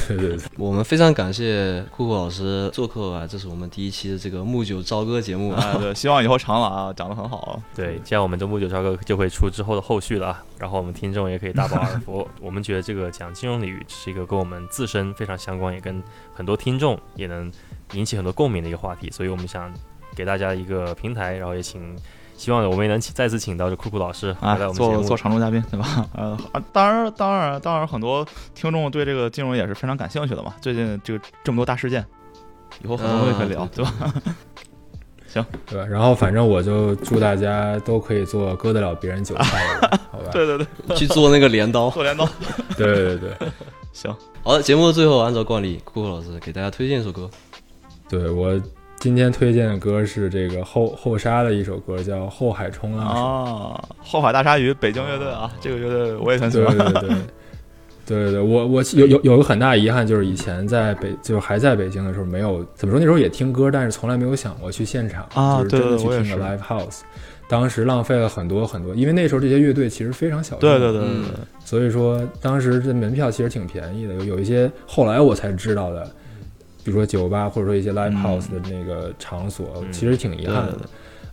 [0.08, 7.62] 对对对，我们非常感谢酷酷老师做客啊，这是我们第一期的这个木九朝歌节目啊，对，希望以后常来啊，讲的很好。
[7.76, 12.28] 对，这样我们的木九朝歌就会出之后的后续了啊，然后我们听众也可以大饱耳福。
[12.42, 16.02] 我们觉得这个讲金融领域是一个跟我们自身非常相关，也跟
[16.34, 17.52] 很多听众也能
[17.94, 19.72] 引起很多共鸣的一个话题，所以我们想
[20.16, 21.96] 给大家一个平台，然后也请。
[22.40, 26.06] 希望我们也能请再次请到这酷酷老师啊，来我们做做常驻嘉宾，对吧？
[26.16, 26.38] 呃，
[26.72, 28.26] 当然，当然，当然，很多
[28.56, 30.56] 听众对这个金融也是非常感兴趣的嘛。
[30.62, 32.06] 最近这个这么多大事件，
[32.82, 33.94] 以后很多东西可以聊，对吧？
[35.28, 35.86] 行，对吧？
[35.86, 40.30] 然后反正我就祝大家都可以做割得了别人韭菜的人，好吧？
[40.32, 42.26] 对对对，去做那个镰刀， 做镰刀。
[42.78, 43.50] 对对对，
[43.92, 44.16] 行。
[44.44, 47.30] 好的，节目的最后，按照惯例，酷酷老师给大家推荐一首歌。
[48.10, 48.60] 对我。
[49.02, 56.78] 今天推荐的歌是这个后后沙的一首歌，叫《后海冲浪手》啊，后海大鲨鱼，北京乐队啊，这个乐队我也很喜欢。
[56.78, 57.10] 对对对，
[58.06, 67.00] 对对 对，我我有有有个很大遗憾，就是以前在北，就是还在北京的时候，没有怎么说，那时候也听歌，但是从来没有想过去现场啊，就是真的去听个 live house。
[67.48, 76.06] 当时浪费了很多很多，因为那时候这些乐队其实非常小众，对对对对，所以说当时这门票其实挺便宜的，有有一些后来我才知道的。
[76.84, 80.78] 比如说酒吧，或者说一些 live house 的那个场所，其实挺遗憾的。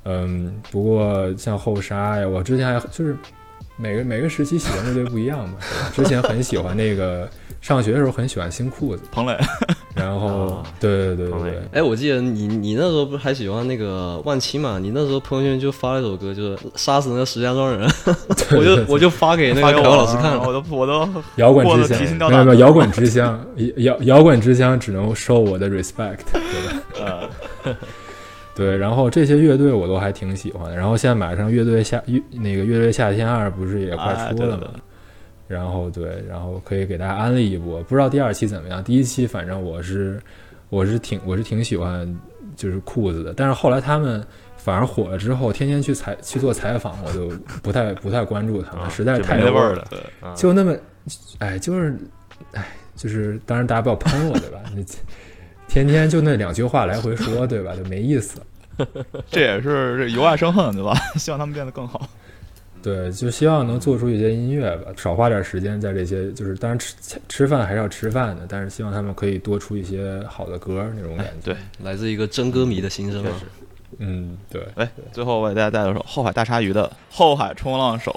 [0.04, 3.16] 嗯，不过像后沙呀，我之前还就是
[3.76, 5.56] 每个每个时期喜欢乐队不一样嘛。
[5.92, 7.28] 之前很喜欢那个，
[7.60, 9.36] 上学的时候很喜欢新裤子，彭磊。
[9.96, 11.40] 然后，对对对对。
[11.40, 14.78] 对，哎，我记得你你那时候不是还喜欢那个万青嘛？
[14.78, 17.88] 你那时候朋友圈就发了一首歌，就是杀死那个石家庄人，
[18.56, 23.44] 我就我就发给那个姚老师看了，我都我都摇滚之乡，没有没有摇滚之乡，
[23.78, 27.76] 摇摇滚之乡只能受我的 respect，对吧？
[28.54, 30.76] 对，然后这些乐队我都还挺喜欢的。
[30.76, 34.68] 然后现在马上乐队夏乐那个乐队夏天二不是也快出了吗？
[35.48, 38.82] 然后对，然后可以给大家安利一波，不知道第二期怎么样。
[38.82, 40.20] 第一期反正我是
[40.68, 42.06] 我是挺我是挺喜欢
[42.56, 44.24] 就是裤子的，但是后来他们
[44.56, 47.28] 反而火了之后，天天去采去做采访，我就
[47.62, 49.86] 不太不太关注他们，实在是太没味儿了。
[50.34, 50.76] 就那么，
[51.38, 51.96] 哎，就是
[52.52, 52.66] 哎，
[52.96, 54.58] 就是当然大家不要喷我，对吧？
[54.74, 54.84] 你
[55.68, 57.74] 天天就那两句话来回说，对吧？
[57.76, 58.40] 就没意思。
[59.30, 60.94] 这也是由爱生恨，对吧？
[61.16, 62.08] 希望他们变得更好。
[62.86, 66.94] 对，就希望能做出一些音乐吧，少花点时间在这些，就是当然吃
[67.28, 71.52] 吃饭还是要吃饭的，但是希望他们可以多出一些好的歌那种感觉。
[71.52, 73.24] 对，来自一个真歌迷的心声。
[73.98, 74.62] 嗯，对。
[74.76, 78.12] 哎，最后为大家带来首后海大鲨鱼的《后海冲浪手》。